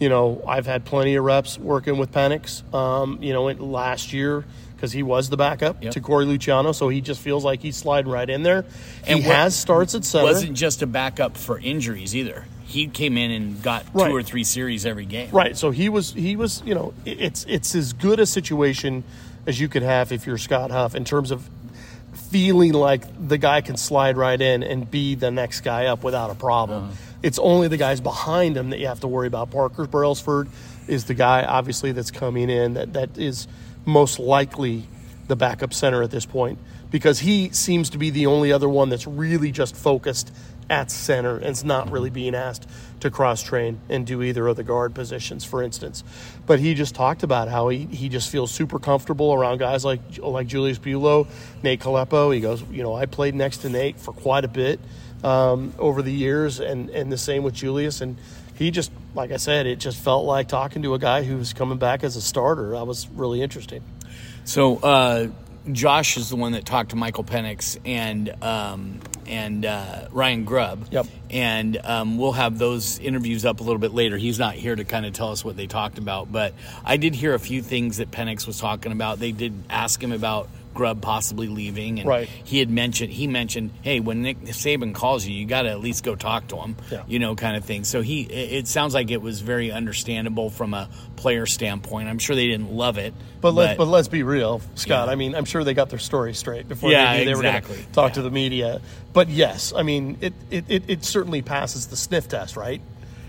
you 0.00 0.08
know, 0.08 0.42
I've 0.48 0.66
had 0.66 0.84
plenty 0.84 1.14
of 1.14 1.24
reps 1.24 1.58
working 1.58 1.98
with 1.98 2.10
Penix, 2.10 2.62
um, 2.74 3.18
you 3.22 3.32
know, 3.32 3.44
last 3.44 4.12
year 4.12 4.44
because 4.74 4.92
he 4.92 5.02
was 5.02 5.28
the 5.28 5.36
backup 5.36 5.82
Yep. 5.84 5.92
to 5.92 6.00
Corey 6.00 6.24
Luciano, 6.24 6.72
so 6.72 6.88
he 6.88 7.02
just 7.02 7.20
feels 7.20 7.44
like 7.44 7.60
he's 7.60 7.76
sliding 7.76 8.10
right 8.10 8.28
in 8.28 8.42
there. 8.42 8.64
He 9.06 9.12
And 9.12 9.26
what- 9.26 9.36
has 9.36 9.54
starts 9.54 9.94
at 9.94 10.04
center. 10.06 10.24
Wasn't 10.24 10.56
just 10.56 10.80
a 10.80 10.86
backup 10.86 11.36
for 11.36 11.58
injuries 11.58 12.16
either. 12.16 12.46
He 12.64 12.86
came 12.86 13.18
in 13.18 13.30
and 13.30 13.62
got 13.62 13.84
Right. 13.92 14.08
two 14.08 14.16
or 14.16 14.22
three 14.22 14.44
series 14.44 14.86
every 14.86 15.04
game. 15.04 15.28
Right. 15.32 15.54
So 15.56 15.70
he 15.70 15.88
was 15.90 16.12
he 16.14 16.34
was 16.36 16.62
you 16.64 16.74
know 16.74 16.94
it's 17.04 17.44
it's 17.48 17.74
as 17.74 17.92
good 17.92 18.20
a 18.20 18.26
situation 18.26 19.04
as 19.46 19.60
you 19.60 19.68
could 19.68 19.82
have 19.82 20.12
if 20.12 20.26
you're 20.26 20.38
Scott 20.38 20.70
Huff 20.70 20.94
in 20.94 21.04
terms 21.04 21.30
of 21.30 21.46
feeling 22.30 22.72
like 22.72 23.02
the 23.28 23.38
guy 23.38 23.60
can 23.60 23.76
slide 23.76 24.16
right 24.16 24.40
in 24.40 24.62
and 24.62 24.88
be 24.90 25.14
the 25.14 25.30
next 25.30 25.60
guy 25.62 25.86
up 25.86 26.02
without 26.04 26.30
a 26.30 26.34
problem. 26.34 26.90
It's 27.22 27.38
only 27.38 27.68
the 27.68 27.76
guys 27.76 28.00
behind 28.00 28.56
him 28.56 28.70
that 28.70 28.78
you 28.78 28.86
have 28.86 29.00
to 29.00 29.08
worry 29.08 29.26
about. 29.26 29.50
Parker 29.50 29.86
Brailsford 29.86 30.48
is 30.88 31.04
the 31.04 31.14
guy 31.14 31.44
obviously 31.44 31.92
that's 31.92 32.10
coming 32.10 32.50
in 32.50 32.74
that 32.74 32.94
that 32.94 33.18
is 33.18 33.46
most 33.84 34.18
likely 34.18 34.84
the 35.28 35.36
backup 35.36 35.72
center 35.72 36.02
at 36.02 36.10
this 36.10 36.26
point 36.26 36.58
because 36.90 37.20
he 37.20 37.50
seems 37.50 37.90
to 37.90 37.98
be 37.98 38.10
the 38.10 38.26
only 38.26 38.52
other 38.52 38.68
one 38.68 38.88
that's 38.88 39.06
really 39.06 39.52
just 39.52 39.76
focused 39.76 40.32
at 40.68 40.90
center 40.90 41.36
and 41.36 41.50
is 41.50 41.64
not 41.64 41.90
really 41.90 42.10
being 42.10 42.34
asked 42.34 42.68
to 43.00 43.10
cross 43.10 43.42
train 43.42 43.80
and 43.88 44.06
do 44.06 44.22
either 44.22 44.46
of 44.46 44.56
the 44.56 44.62
guard 44.62 44.94
positions, 44.94 45.44
for 45.44 45.62
instance. 45.62 46.04
But 46.46 46.60
he 46.60 46.74
just 46.74 46.94
talked 46.94 47.22
about 47.22 47.48
how 47.48 47.68
he, 47.68 47.86
he 47.86 48.08
just 48.08 48.30
feels 48.30 48.50
super 48.52 48.78
comfortable 48.78 49.32
around 49.32 49.58
guys 49.58 49.84
like 49.84 50.00
like 50.18 50.46
Julius 50.46 50.78
Buelow, 50.78 51.26
Nate 51.62 51.80
Kalepo. 51.80 52.32
He 52.32 52.40
goes, 52.40 52.62
you 52.70 52.82
know, 52.82 52.94
I 52.94 53.06
played 53.06 53.34
next 53.34 53.58
to 53.58 53.68
Nate 53.68 53.98
for 53.98 54.12
quite 54.12 54.44
a 54.44 54.48
bit 54.48 54.80
um, 55.24 55.72
over 55.78 56.02
the 56.02 56.12
years, 56.12 56.60
and 56.60 56.90
and 56.90 57.10
the 57.10 57.18
same 57.18 57.42
with 57.42 57.54
Julius. 57.54 58.00
And 58.00 58.16
he 58.54 58.70
just, 58.70 58.92
like 59.14 59.30
I 59.30 59.36
said, 59.36 59.66
it 59.66 59.76
just 59.76 59.98
felt 59.98 60.24
like 60.24 60.48
talking 60.48 60.82
to 60.82 60.94
a 60.94 60.98
guy 60.98 61.22
who 61.22 61.36
was 61.36 61.52
coming 61.52 61.78
back 61.78 62.04
as 62.04 62.16
a 62.16 62.20
starter. 62.20 62.70
That 62.70 62.86
was 62.86 63.08
really 63.08 63.42
interesting. 63.42 63.82
So 64.44 64.76
uh, 64.76 65.28
Josh 65.70 66.16
is 66.16 66.30
the 66.30 66.36
one 66.36 66.52
that 66.52 66.64
talked 66.64 66.90
to 66.90 66.96
Michael 66.96 67.24
Penix 67.24 67.78
and 67.84 68.30
um, 68.42 69.00
and 69.26 69.64
uh, 69.64 70.08
Ryan 70.10 70.44
Grubb. 70.44 70.88
Yep. 70.90 71.06
And 71.30 71.76
um, 71.84 72.18
we'll 72.18 72.32
have 72.32 72.58
those 72.58 72.98
interviews 72.98 73.44
up 73.44 73.60
a 73.60 73.62
little 73.62 73.78
bit 73.78 73.92
later. 73.92 74.16
He's 74.16 74.38
not 74.38 74.54
here 74.54 74.74
to 74.74 74.84
kind 74.84 75.06
of 75.06 75.12
tell 75.12 75.30
us 75.30 75.44
what 75.44 75.56
they 75.56 75.66
talked 75.66 75.98
about, 75.98 76.32
but 76.32 76.54
I 76.84 76.96
did 76.96 77.14
hear 77.14 77.34
a 77.34 77.38
few 77.38 77.62
things 77.62 77.98
that 77.98 78.10
Penix 78.10 78.46
was 78.46 78.58
talking 78.58 78.92
about. 78.92 79.18
They 79.18 79.32
did 79.32 79.52
ask 79.68 80.02
him 80.02 80.12
about 80.12 80.48
Grubb 80.74 81.02
possibly 81.02 81.48
leaving, 81.48 81.98
and 82.00 82.08
Right. 82.08 82.28
he 82.44 82.58
had 82.58 82.70
mentioned 82.70 83.12
he 83.12 83.26
mentioned, 83.26 83.70
hey, 83.82 84.00
when 84.00 84.22
Nick 84.22 84.40
Saban 84.46 84.94
calls 84.94 85.26
you, 85.26 85.34
you 85.34 85.46
got 85.46 85.62
to 85.62 85.70
at 85.70 85.80
least 85.80 86.04
go 86.04 86.14
talk 86.14 86.48
to 86.48 86.56
him, 86.56 86.76
Yeah. 86.90 87.02
you 87.08 87.18
know, 87.18 87.34
kind 87.34 87.56
of 87.56 87.64
thing. 87.64 87.84
So 87.84 88.02
he, 88.02 88.22
it 88.22 88.68
sounds 88.68 88.94
like 88.94 89.10
it 89.10 89.20
was 89.20 89.40
very 89.40 89.70
understandable 89.72 90.48
from 90.50 90.72
a 90.74 90.88
player 91.16 91.44
standpoint. 91.46 92.08
I'm 92.08 92.18
sure 92.18 92.36
they 92.36 92.46
didn't 92.46 92.72
love 92.72 92.98
it, 92.98 93.14
But 93.40 93.52
let's 93.54 93.76
but 93.76 93.86
let's 93.88 94.08
be 94.08 94.22
real, 94.22 94.60
Scott. 94.76 95.08
Yeah. 95.08 95.12
I 95.12 95.16
mean, 95.16 95.34
I'm 95.34 95.44
sure 95.44 95.64
they 95.64 95.74
got 95.74 95.90
their 95.90 95.98
story 95.98 96.34
straight 96.34 96.68
before 96.68 96.90
Yeah, 96.90 97.16
they 97.16 97.24
they 97.24 97.34
were 97.34 97.40
exactly. 97.40 97.74
going 97.76 97.86
to 97.86 97.92
talk 97.92 98.12
to 98.14 98.22
the 98.22 98.30
media. 98.30 98.80
But 99.12 99.28
yes, 99.28 99.72
I 99.76 99.82
mean, 99.82 100.18
it, 100.20 100.34
it, 100.50 100.64
it, 100.68 100.84
it 100.88 101.04
certainly 101.04 101.42
passes 101.42 101.88
the 101.88 101.96
sniff 101.96 102.28
test, 102.28 102.56
right? 102.56 102.80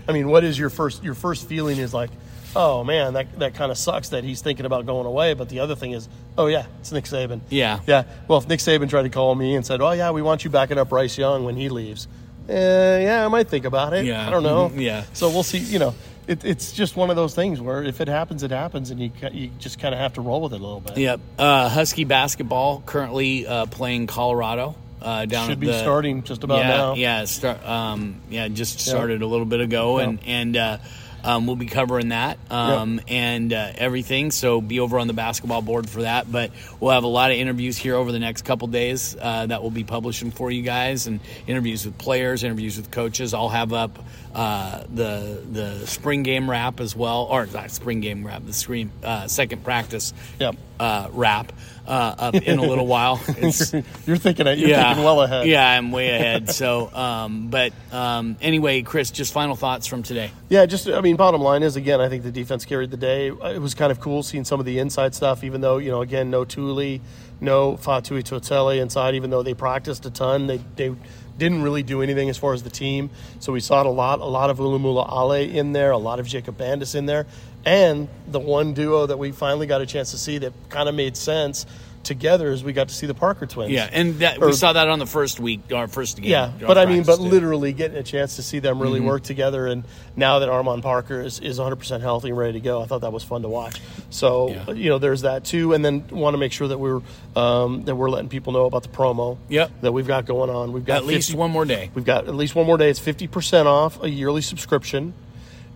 I 0.08 0.12
mean, 0.12 0.28
what 0.28 0.44
is 0.44 0.58
your 0.58 0.70
first 0.70 1.02
your 1.04 1.14
first 1.14 1.48
feeling 1.48 1.78
is 1.78 1.92
like, 1.92 2.10
oh 2.54 2.84
man, 2.84 3.14
that 3.14 3.38
that 3.38 3.54
kind 3.54 3.70
of 3.70 3.78
sucks 3.78 4.10
that 4.10 4.24
he's 4.24 4.40
thinking 4.40 4.66
about 4.66 4.86
going 4.86 5.06
away. 5.06 5.34
But 5.34 5.48
the 5.48 5.60
other 5.60 5.74
thing 5.74 5.92
is, 5.92 6.08
oh 6.36 6.46
yeah, 6.46 6.66
it's 6.80 6.92
Nick 6.92 7.04
Saban. 7.04 7.40
Yeah. 7.50 7.80
yeah. 7.86 8.04
Well, 8.28 8.38
if 8.38 8.48
Nick 8.48 8.60
Saban 8.60 8.88
tried 8.88 9.02
to 9.02 9.10
call 9.10 9.34
me 9.34 9.54
and 9.54 9.64
said, 9.66 9.80
oh 9.80 9.92
yeah, 9.92 10.10
we 10.10 10.22
want 10.22 10.44
you 10.44 10.50
backing 10.50 10.78
up 10.78 10.88
Bryce 10.88 11.16
Young 11.18 11.44
when 11.44 11.56
he 11.56 11.68
leaves, 11.68 12.08
uh, 12.48 12.52
yeah, 12.52 13.24
I 13.24 13.28
might 13.28 13.48
think 13.48 13.64
about 13.64 13.92
it. 13.92 14.04
Yeah. 14.04 14.26
I 14.26 14.30
don't 14.30 14.42
know. 14.42 14.68
Mhm. 14.68 14.80
Yeah. 14.80 15.04
So 15.12 15.28
we'll 15.28 15.42
see. 15.42 15.58
You 15.58 15.78
know. 15.78 15.94
It, 16.24 16.44
it's 16.44 16.70
just 16.70 16.94
one 16.94 17.10
of 17.10 17.16
those 17.16 17.34
things 17.34 17.60
where 17.60 17.82
if 17.82 18.00
it 18.00 18.06
happens, 18.06 18.44
it 18.44 18.52
happens, 18.52 18.90
and 18.92 19.00
you 19.00 19.10
you 19.32 19.50
just 19.58 19.80
kind 19.80 19.92
of 19.92 20.00
have 20.00 20.12
to 20.12 20.20
roll 20.20 20.40
with 20.40 20.52
it 20.52 20.60
a 20.60 20.62
little 20.62 20.80
bit. 20.80 20.96
Yep. 20.96 21.20
Uh, 21.36 21.68
Husky 21.68 22.04
basketball 22.04 22.80
currently 22.86 23.44
uh, 23.44 23.66
playing 23.66 24.06
Colorado. 24.06 24.76
Uh, 25.00 25.26
down 25.26 25.48
Should 25.48 25.58
be 25.58 25.66
the, 25.66 25.80
starting 25.80 26.22
just 26.22 26.44
about 26.44 26.58
yeah, 26.58 26.68
now. 26.68 26.94
Yeah, 26.94 27.24
start. 27.24 27.66
Um, 27.66 28.20
yeah, 28.30 28.46
just 28.46 28.78
started 28.78 29.20
a 29.22 29.26
little 29.26 29.46
bit 29.46 29.60
ago, 29.60 29.98
and 29.98 30.20
and 30.24 30.56
uh, 30.56 30.78
um, 31.24 31.46
we'll 31.46 31.56
be 31.56 31.66
covering 31.66 32.08
that 32.08 32.38
um, 32.50 33.00
and 33.08 33.52
uh, 33.52 33.72
everything. 33.76 34.30
So 34.30 34.60
be 34.60 34.80
over 34.80 34.98
on 34.98 35.06
the 35.06 35.12
basketball 35.12 35.62
board 35.62 35.88
for 35.88 36.02
that. 36.02 36.30
But 36.30 36.50
we'll 36.80 36.92
have 36.92 37.04
a 37.04 37.08
lot 37.08 37.30
of 37.30 37.36
interviews 37.36 37.76
here 37.76 37.94
over 37.96 38.12
the 38.12 38.18
next 38.18 38.42
couple 38.44 38.68
days 38.68 39.16
uh, 39.20 39.46
that 39.46 39.62
we'll 39.62 39.70
be 39.70 39.84
publishing 39.84 40.30
for 40.30 40.50
you 40.50 40.62
guys, 40.62 41.06
and 41.06 41.20
interviews 41.46 41.84
with 41.86 41.98
players, 41.98 42.44
interviews 42.44 42.76
with 42.76 42.90
coaches. 42.90 43.34
I'll 43.34 43.48
have 43.48 43.72
up 43.72 43.98
uh, 44.34 44.84
the 44.92 45.42
the 45.50 45.86
spring 45.86 46.22
game 46.22 46.48
wrap 46.50 46.80
as 46.80 46.96
well, 46.96 47.22
or 47.30 47.46
not 47.46 47.70
spring 47.70 48.00
game 48.00 48.26
wrap, 48.26 48.44
the 48.44 48.52
screen 48.52 48.90
uh, 49.02 49.26
second 49.28 49.62
practice 49.64 50.12
Yep. 50.38 50.56
uh, 50.80 51.08
wrap 51.12 51.52
uh, 51.86 52.14
up 52.18 52.34
in 52.34 52.58
a 52.58 52.62
little 52.62 52.86
while. 52.86 53.20
You're 53.40 53.52
thinking 53.52 53.76
you're 54.06 54.18
thinking 54.18 54.46
well 54.46 55.22
ahead. 55.22 55.46
Yeah, 55.46 55.68
I'm 55.68 55.90
way 55.90 56.10
ahead. 56.10 56.50
So, 56.50 56.92
um, 56.94 57.48
but 57.48 57.72
um, 57.90 58.36
anyway, 58.40 58.82
Chris, 58.82 59.10
just 59.10 59.32
final 59.32 59.56
thoughts 59.56 59.86
from 59.86 60.02
today. 60.02 60.30
Yeah, 60.48 60.66
just 60.66 60.88
I 60.88 61.00
mean, 61.00 61.16
bottom 61.16 61.40
line 61.40 61.62
is 61.62 61.76
again, 61.76 62.00
I 62.00 62.08
think 62.08 62.22
the 62.22 62.30
defense 62.32 62.64
carried 62.64 62.90
the 62.90 62.96
day. 62.96 63.28
It 63.28 63.60
was 63.60 63.74
kind 63.74 63.90
of 63.90 64.00
cool 64.00 64.22
seeing 64.22 64.44
some 64.44 64.60
of 64.60 64.66
the 64.66 64.78
inside 64.78 65.14
stuff, 65.14 65.44
even 65.44 65.60
though 65.60 65.78
you 65.78 65.90
know, 65.90 66.02
again, 66.02 66.30
no 66.30 66.44
Tuli, 66.44 67.00
no 67.40 67.74
Faatui 67.74 68.22
Tuitele 68.22 68.80
inside. 68.80 69.14
Even 69.14 69.30
though 69.30 69.42
they 69.42 69.54
practiced 69.54 70.06
a 70.06 70.10
ton, 70.10 70.46
they 70.46 70.60
they 70.76 70.94
didn't 71.38 71.62
really 71.62 71.82
do 71.82 72.02
anything 72.02 72.28
as 72.28 72.38
far 72.38 72.52
as 72.52 72.62
the 72.62 72.70
team. 72.70 73.10
So 73.40 73.52
we 73.52 73.60
saw 73.60 73.80
it 73.80 73.86
a 73.86 73.90
lot, 73.90 74.20
a 74.20 74.24
lot 74.24 74.50
of 74.50 74.58
Ulumoo 74.58 75.04
Ale 75.10 75.48
in 75.48 75.72
there, 75.72 75.90
a 75.90 75.98
lot 75.98 76.20
of 76.20 76.26
Jacob 76.26 76.58
Bandes 76.58 76.94
in 76.94 77.06
there, 77.06 77.26
and 77.64 78.08
the 78.28 78.40
one 78.40 78.74
duo 78.74 79.06
that 79.06 79.18
we 79.18 79.32
finally 79.32 79.66
got 79.66 79.80
a 79.80 79.86
chance 79.86 80.10
to 80.12 80.18
see 80.18 80.38
that 80.38 80.52
kind 80.68 80.88
of 80.88 80.94
made 80.94 81.16
sense 81.16 81.66
together 82.02 82.50
is 82.50 82.64
we 82.64 82.72
got 82.72 82.88
to 82.88 82.94
see 82.94 83.06
the 83.06 83.14
Parker 83.14 83.46
twins. 83.46 83.70
Yeah, 83.70 83.88
and 83.92 84.18
that, 84.18 84.42
Or- 84.42 84.46
we 84.48 84.52
saw 84.54 84.72
that 84.72 84.88
on 84.88 84.98
the 84.98 85.06
first 85.06 85.38
week, 85.38 85.60
our 85.72 85.86
first 85.86 86.16
game. 86.20 86.32
Yeah, 86.32 86.50
but 86.60 86.76
I 86.76 86.84
mean, 86.84 87.04
but 87.04 87.18
too. 87.18 87.22
literally 87.22 87.72
getting 87.72 87.96
a 87.96 88.02
chance 88.02 88.34
to 88.36 88.42
see 88.42 88.58
them 88.58 88.80
really 88.82 88.98
Mm-hmm. 88.98 89.06
work 89.08 89.22
together, 89.22 89.68
and 89.68 89.84
now 90.16 90.40
that 90.40 90.48
Armon 90.48 90.82
Parker 90.82 91.20
is, 91.20 91.38
is 91.38 91.60
100% 91.60 92.00
healthy 92.00 92.30
and 92.30 92.36
ready 92.36 92.54
to 92.54 92.60
go, 92.60 92.82
I 92.82 92.86
thought 92.86 93.02
that 93.02 93.12
was 93.12 93.22
fun 93.22 93.42
to 93.42 93.48
watch. 93.48 93.80
So 94.10 94.48
Yeah. 94.48 94.70
you 94.72 94.88
know, 94.90 94.98
there's 94.98 95.20
that 95.22 95.44
too, 95.44 95.74
and 95.74 95.84
then 95.84 96.04
want 96.10 96.34
to 96.34 96.38
make 96.38 96.50
sure 96.50 96.66
that 96.66 96.78
we're 96.78 97.02
um, 97.36 97.84
that 97.84 97.94
we're 97.94 98.10
letting 98.10 98.28
people 98.28 98.52
know 98.52 98.64
about 98.66 98.82
the 98.82 98.88
promo 98.88 99.38
Yep. 99.48 99.70
that 99.82 99.92
we've 99.92 100.08
got 100.08 100.26
going 100.26 100.50
on. 100.50 100.72
We've 100.72 100.84
got 100.84 100.96
at 100.96 101.04
least 101.06 101.32
one 101.36 101.52
more 101.52 101.64
day. 101.64 101.90
We've 101.94 102.04
got 102.04 102.26
at 102.26 102.34
least 102.34 102.56
one 102.56 102.66
more 102.66 102.78
day. 102.78 102.90
It's 102.90 102.98
50% 102.98 103.66
off 103.66 104.02
a 104.02 104.10
yearly 104.10 104.42
subscription, 104.42 105.14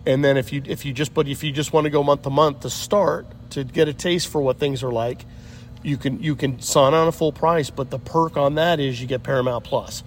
and 0.07 0.23
then 0.23 0.37
if 0.37 0.53
you 0.53 0.63
if 0.65 0.85
you 0.85 0.93
just 0.93 1.13
but 1.13 1.27
if 1.27 1.43
you 1.43 1.51
just 1.51 1.73
want 1.73 1.83
to 1.83 1.89
go 1.89 2.01
month 2.01 2.23
to 2.23 2.29
month 2.29 2.61
to 2.61 2.69
start 2.69 3.27
to 3.51 3.65
get 3.65 3.89
a 3.89 3.93
taste 3.93 4.29
for 4.29 4.41
what 4.41 4.57
things 4.57 4.81
are 4.81 4.91
like, 4.91 5.25
you 5.83 5.97
can 5.97 6.23
you 6.23 6.35
can 6.35 6.61
sign 6.61 6.93
on 6.93 7.09
a 7.09 7.11
full 7.11 7.33
price. 7.33 7.69
But 7.69 7.91
the 7.91 7.99
perk 7.99 8.37
on 8.37 8.55
that 8.55 8.79
is 8.79 9.01
you 9.01 9.05
get 9.05 9.21
Paramount 9.21 9.65
Plus. 9.65 10.03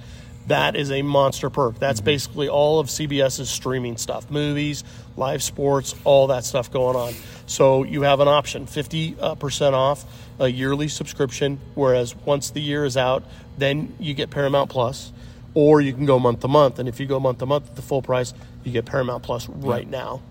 That 0.46 0.74
is 0.74 0.90
a 0.90 1.02
monster 1.02 1.50
perk. 1.50 1.78
That's 1.78 2.00
mm-hmm. 2.00 2.06
basically 2.06 2.48
all 2.48 2.80
of 2.80 2.86
CBS's 2.88 3.50
streaming 3.50 3.98
stuff, 3.98 4.30
movies, 4.30 4.84
live 5.16 5.42
sports, 5.42 5.94
all 6.04 6.28
that 6.28 6.44
stuff 6.44 6.72
going 6.72 6.96
on. 6.96 7.12
So 7.46 7.84
you 7.84 8.02
have 8.02 8.20
an 8.20 8.28
option, 8.28 8.66
50% 8.66 9.72
uh, 9.72 9.76
off 9.76 10.04
a 10.38 10.48
yearly 10.48 10.88
subscription, 10.88 11.60
whereas 11.74 12.16
once 12.16 12.50
the 12.50 12.60
year 12.60 12.84
is 12.86 12.96
out, 12.96 13.22
then 13.58 13.94
you 14.00 14.14
get 14.14 14.30
Paramount 14.30 14.70
Plus 14.70 15.12
or 15.54 15.80
you 15.80 15.92
can 15.92 16.06
go 16.06 16.18
month 16.18 16.40
to 16.40 16.48
month. 16.48 16.78
And 16.78 16.88
if 16.88 17.00
you 17.00 17.06
go 17.06 17.20
month 17.20 17.38
to 17.38 17.46
month 17.46 17.68
at 17.68 17.76
the 17.76 17.82
full 17.82 18.02
price, 18.02 18.32
you 18.64 18.72
get 18.72 18.86
Paramount 18.86 19.22
Plus 19.22 19.48
right 19.48 19.88
now. 19.88 20.22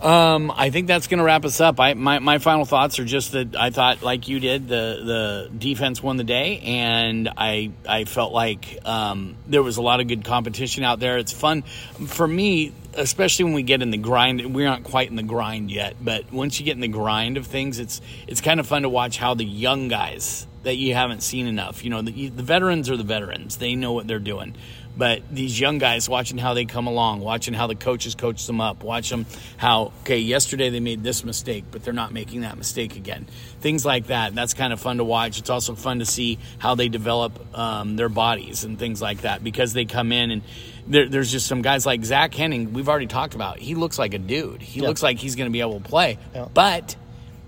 Um, 0.00 0.52
I 0.54 0.68
think 0.68 0.88
that's 0.88 1.06
going 1.06 1.18
to 1.18 1.24
wrap 1.24 1.46
us 1.46 1.58
up. 1.58 1.80
I, 1.80 1.94
my, 1.94 2.18
my 2.18 2.38
final 2.38 2.66
thoughts 2.66 2.98
are 2.98 3.04
just 3.04 3.32
that 3.32 3.56
I 3.56 3.70
thought, 3.70 4.02
like 4.02 4.28
you 4.28 4.40
did, 4.40 4.68
the 4.68 5.48
the 5.50 5.50
defense 5.56 6.02
won 6.02 6.18
the 6.18 6.24
day, 6.24 6.60
and 6.60 7.30
I 7.34 7.70
I 7.88 8.04
felt 8.04 8.34
like 8.34 8.78
um, 8.84 9.36
there 9.46 9.62
was 9.62 9.78
a 9.78 9.82
lot 9.82 10.00
of 10.00 10.08
good 10.08 10.22
competition 10.22 10.84
out 10.84 11.00
there. 11.00 11.16
It's 11.16 11.32
fun 11.32 11.62
for 11.62 12.28
me, 12.28 12.74
especially 12.92 13.46
when 13.46 13.54
we 13.54 13.62
get 13.62 13.80
in 13.80 13.90
the 13.90 13.96
grind. 13.96 14.54
We're 14.54 14.68
not 14.68 14.84
quite 14.84 15.08
in 15.08 15.16
the 15.16 15.22
grind 15.22 15.70
yet, 15.70 15.96
but 15.98 16.30
once 16.30 16.60
you 16.60 16.66
get 16.66 16.74
in 16.74 16.80
the 16.80 16.88
grind 16.88 17.38
of 17.38 17.46
things, 17.46 17.78
it's 17.78 18.02
it's 18.26 18.42
kind 18.42 18.60
of 18.60 18.66
fun 18.66 18.82
to 18.82 18.90
watch 18.90 19.16
how 19.16 19.32
the 19.32 19.46
young 19.46 19.88
guys 19.88 20.46
that 20.64 20.76
you 20.76 20.92
haven't 20.92 21.22
seen 21.22 21.46
enough. 21.46 21.84
You 21.84 21.90
know, 21.90 22.02
the, 22.02 22.28
the 22.28 22.42
veterans 22.42 22.90
are 22.90 22.98
the 22.98 23.04
veterans; 23.04 23.56
they 23.56 23.76
know 23.76 23.92
what 23.92 24.06
they're 24.06 24.18
doing. 24.18 24.56
But 24.96 25.22
these 25.30 25.60
young 25.60 25.78
guys, 25.78 26.08
watching 26.08 26.38
how 26.38 26.54
they 26.54 26.64
come 26.64 26.86
along, 26.86 27.20
watching 27.20 27.52
how 27.52 27.66
the 27.66 27.74
coaches 27.74 28.14
coach 28.14 28.46
them 28.46 28.60
up, 28.60 28.82
watch 28.82 29.10
them 29.10 29.26
how, 29.58 29.92
okay, 30.02 30.18
yesterday 30.18 30.70
they 30.70 30.80
made 30.80 31.02
this 31.02 31.22
mistake, 31.22 31.64
but 31.70 31.84
they're 31.84 31.92
not 31.92 32.12
making 32.12 32.40
that 32.40 32.56
mistake 32.56 32.96
again. 32.96 33.26
Things 33.60 33.84
like 33.84 34.06
that. 34.06 34.34
That's 34.34 34.54
kind 34.54 34.72
of 34.72 34.80
fun 34.80 34.96
to 34.96 35.04
watch. 35.04 35.38
It's 35.38 35.50
also 35.50 35.74
fun 35.74 35.98
to 35.98 36.06
see 36.06 36.38
how 36.58 36.76
they 36.76 36.88
develop 36.88 37.38
um, 37.56 37.96
their 37.96 38.08
bodies 38.08 38.64
and 38.64 38.78
things 38.78 39.02
like 39.02 39.22
that 39.22 39.44
because 39.44 39.74
they 39.74 39.84
come 39.84 40.12
in 40.12 40.30
and 40.30 40.42
there, 40.86 41.08
there's 41.08 41.30
just 41.32 41.46
some 41.46 41.62
guys 41.62 41.84
like 41.84 42.04
Zach 42.04 42.32
Henning, 42.32 42.72
we've 42.72 42.88
already 42.88 43.08
talked 43.08 43.34
about. 43.34 43.58
He 43.58 43.74
looks 43.74 43.98
like 43.98 44.14
a 44.14 44.18
dude. 44.18 44.62
He 44.62 44.80
Yeah. 44.80 44.86
looks 44.88 45.02
like 45.02 45.18
he's 45.18 45.34
going 45.34 45.48
to 45.48 45.52
be 45.52 45.60
able 45.60 45.80
to 45.80 45.88
play. 45.88 46.16
Yeah. 46.34 46.46
But 46.54 46.96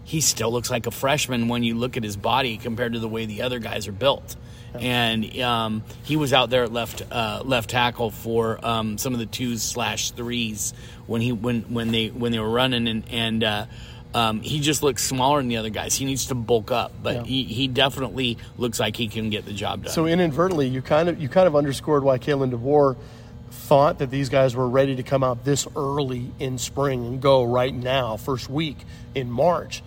he 0.09 0.23
still 0.23 0.51
looks 0.51 0.71
like 0.71 0.87
a 0.87 0.91
freshman 0.91 1.49
when 1.49 1.63
you 1.63 1.75
look 1.75 1.99
at 1.99 2.03
his 2.03 2.17
body 2.17 2.57
compared 2.57 2.95
to 2.95 2.99
the 2.99 3.09
way 3.09 3.27
the 3.27 3.43
other 3.43 3.59
guys 3.59 3.87
are 3.89 3.93
built. 3.93 4.37
And 4.75 5.39
um, 5.41 5.83
he 6.05 6.17
was 6.17 6.33
out 6.33 6.49
there 6.51 6.63
at 6.65 6.73
left 6.73 7.03
uh, 7.11 7.43
left 7.45 7.69
tackle 7.71 8.11
for 8.11 8.59
um, 8.65 8.97
some 8.97 9.13
of 9.13 9.19
the 9.19 9.27
twos 9.27 9.63
slash 9.63 10.13
threes 10.13 10.73
when 11.07 11.21
he 11.21 11.33
when 11.33 11.63
when 11.73 11.91
they 11.91 12.09
when 12.09 12.33
they 12.33 12.39
were 12.39 12.49
running 12.51 12.89
and 12.89 13.05
and 13.11 13.45
uh, 13.45 13.67
um, 14.15 14.41
he 14.41 14.61
just 14.61 14.83
looks 14.83 15.03
smaller 15.05 15.41
than 15.41 15.49
the 15.49 15.59
other 15.59 15.69
guys. 15.71 15.95
He 15.95 16.05
needs 16.07 16.27
to 16.27 16.35
bulk 16.35 16.71
up, 16.71 16.93
but 17.03 17.15
Yeah. 17.17 17.23
he, 17.25 17.45
he 17.45 17.69
definitely 17.69 18.39
looks 18.57 18.81
like 18.81 18.97
he 18.97 19.09
can 19.09 19.29
get 19.29 19.45
the 19.45 19.53
job 19.53 19.85
done. 19.85 19.93
So 19.93 20.07
inadvertently, 20.07 20.69
you 20.69 20.81
kind 20.81 21.09
of 21.11 21.21
you 21.21 21.29
kind 21.29 21.47
of 21.47 21.55
underscored 21.55 22.03
why 22.03 22.19
Kalen 22.19 22.51
DeBoer 22.53 22.97
thought 23.51 23.99
that 23.99 24.11
these 24.11 24.29
guys 24.29 24.55
were 24.57 24.69
ready 24.69 24.97
to 24.97 25.03
come 25.03 25.23
out 25.25 25.45
this 25.45 25.67
early 25.77 26.31
in 26.39 26.57
spring 26.59 27.05
and 27.07 27.21
go 27.21 27.45
right 27.45 27.75
now, 27.75 28.17
first 28.17 28.49
week 28.49 28.79
in 29.15 29.31
March. 29.31 29.83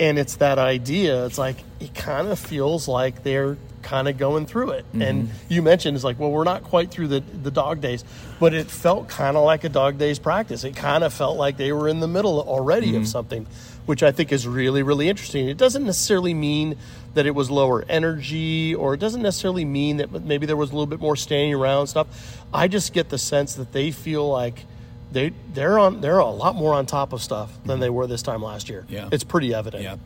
And 0.00 0.18
it's 0.18 0.36
that 0.36 0.58
idea. 0.58 1.26
It's 1.26 1.38
like 1.38 1.56
it 1.80 1.94
kind 1.94 2.28
of 2.28 2.38
feels 2.38 2.86
like 2.88 3.22
they're 3.22 3.56
kind 3.82 4.08
of 4.08 4.18
going 4.18 4.46
through 4.46 4.70
it. 4.70 4.84
And 4.92 5.28
mm-hmm. 5.28 5.52
you 5.52 5.62
mentioned 5.62 5.96
it's 5.96 6.04
like, 6.04 6.18
well, 6.18 6.30
we're 6.30 6.44
not 6.44 6.62
quite 6.62 6.90
through 6.90 7.08
the 7.08 7.20
the 7.20 7.50
dog 7.50 7.80
days, 7.80 8.04
but 8.38 8.54
it 8.54 8.70
felt 8.70 9.08
kind 9.08 9.36
of 9.36 9.44
like 9.44 9.64
a 9.64 9.68
dog 9.68 9.98
days 9.98 10.18
practice. 10.18 10.64
It 10.64 10.76
kind 10.76 11.04
of 11.04 11.12
felt 11.12 11.36
like 11.36 11.56
they 11.56 11.72
were 11.72 11.88
in 11.88 12.00
the 12.00 12.08
middle 12.08 12.40
already 12.40 12.90
of 12.90 13.02
mm-hmm. 13.02 13.04
something, 13.04 13.46
which 13.86 14.02
I 14.02 14.12
think 14.12 14.32
is 14.32 14.46
really 14.46 14.82
really 14.82 15.08
interesting. 15.08 15.48
It 15.48 15.56
doesn't 15.56 15.84
necessarily 15.84 16.34
mean 16.34 16.76
that 17.14 17.26
it 17.26 17.34
was 17.34 17.50
lower 17.50 17.84
energy, 17.88 18.74
or 18.74 18.94
it 18.94 19.00
doesn't 19.00 19.22
necessarily 19.22 19.64
mean 19.64 19.96
that 19.96 20.12
maybe 20.24 20.46
there 20.46 20.56
was 20.56 20.70
a 20.70 20.74
little 20.74 20.86
bit 20.86 21.00
more 21.00 21.16
standing 21.16 21.54
around 21.54 21.86
stuff. 21.86 22.06
I 22.52 22.68
just 22.68 22.92
get 22.92 23.08
the 23.08 23.18
sense 23.18 23.54
that 23.54 23.72
they 23.72 23.90
feel 23.90 24.28
like 24.28 24.64
they 25.12 25.32
they're 25.52 25.78
on 25.78 26.00
they're 26.00 26.18
a 26.18 26.30
lot 26.30 26.54
more 26.54 26.74
on 26.74 26.86
top 26.86 27.12
of 27.12 27.22
stuff 27.22 27.52
than 27.62 27.74
mm-hmm. 27.74 27.80
they 27.80 27.90
were 27.90 28.06
this 28.06 28.22
time 28.22 28.42
last 28.42 28.68
year. 28.68 28.84
Yeah. 28.88 29.08
it's 29.12 29.24
pretty 29.24 29.54
evident. 29.54 29.82
yeah. 29.82 29.96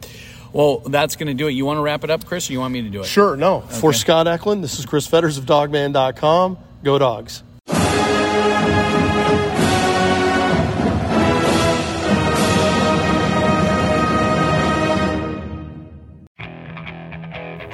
Well, 0.53 0.81
that's 0.81 1.17
going 1.17 1.29
to 1.29 1.35
do 1.35 1.49
it. 1.49 1.53
You 1.53 1.65
want 1.65 1.79
to 1.79 1.83
wrap 1.83 2.05
it 2.05 2.11
up, 2.11 2.27
Chris, 2.27 2.51
or 2.51 2.53
you 2.53 2.61
want 2.61 2.75
me 2.75 2.83
to 2.83 2.91
do 2.91 3.01
it? 3.01 3.07
Sure, 3.07 3.37
no. 3.37 3.63
For 3.63 3.95
Scott 3.95 4.29
Eklund, 4.29 4.63
this 4.63 4.79
is 4.79 4.85
Chris 4.85 5.07
Fetters 5.07 5.39
of 5.39 5.47
Dawgman.com. 5.47 6.59
Go 6.83 6.99
Dogs. 6.99 7.43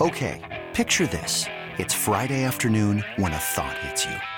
Okay, 0.01 0.65
picture 0.73 1.09
this. 1.09 1.47
It's 1.79 1.93
Friday 1.93 2.45
afternoon 2.45 3.05
when 3.17 3.33
a 3.33 3.37
thought 3.37 3.77
hits 3.79 4.05
you. 4.05 4.38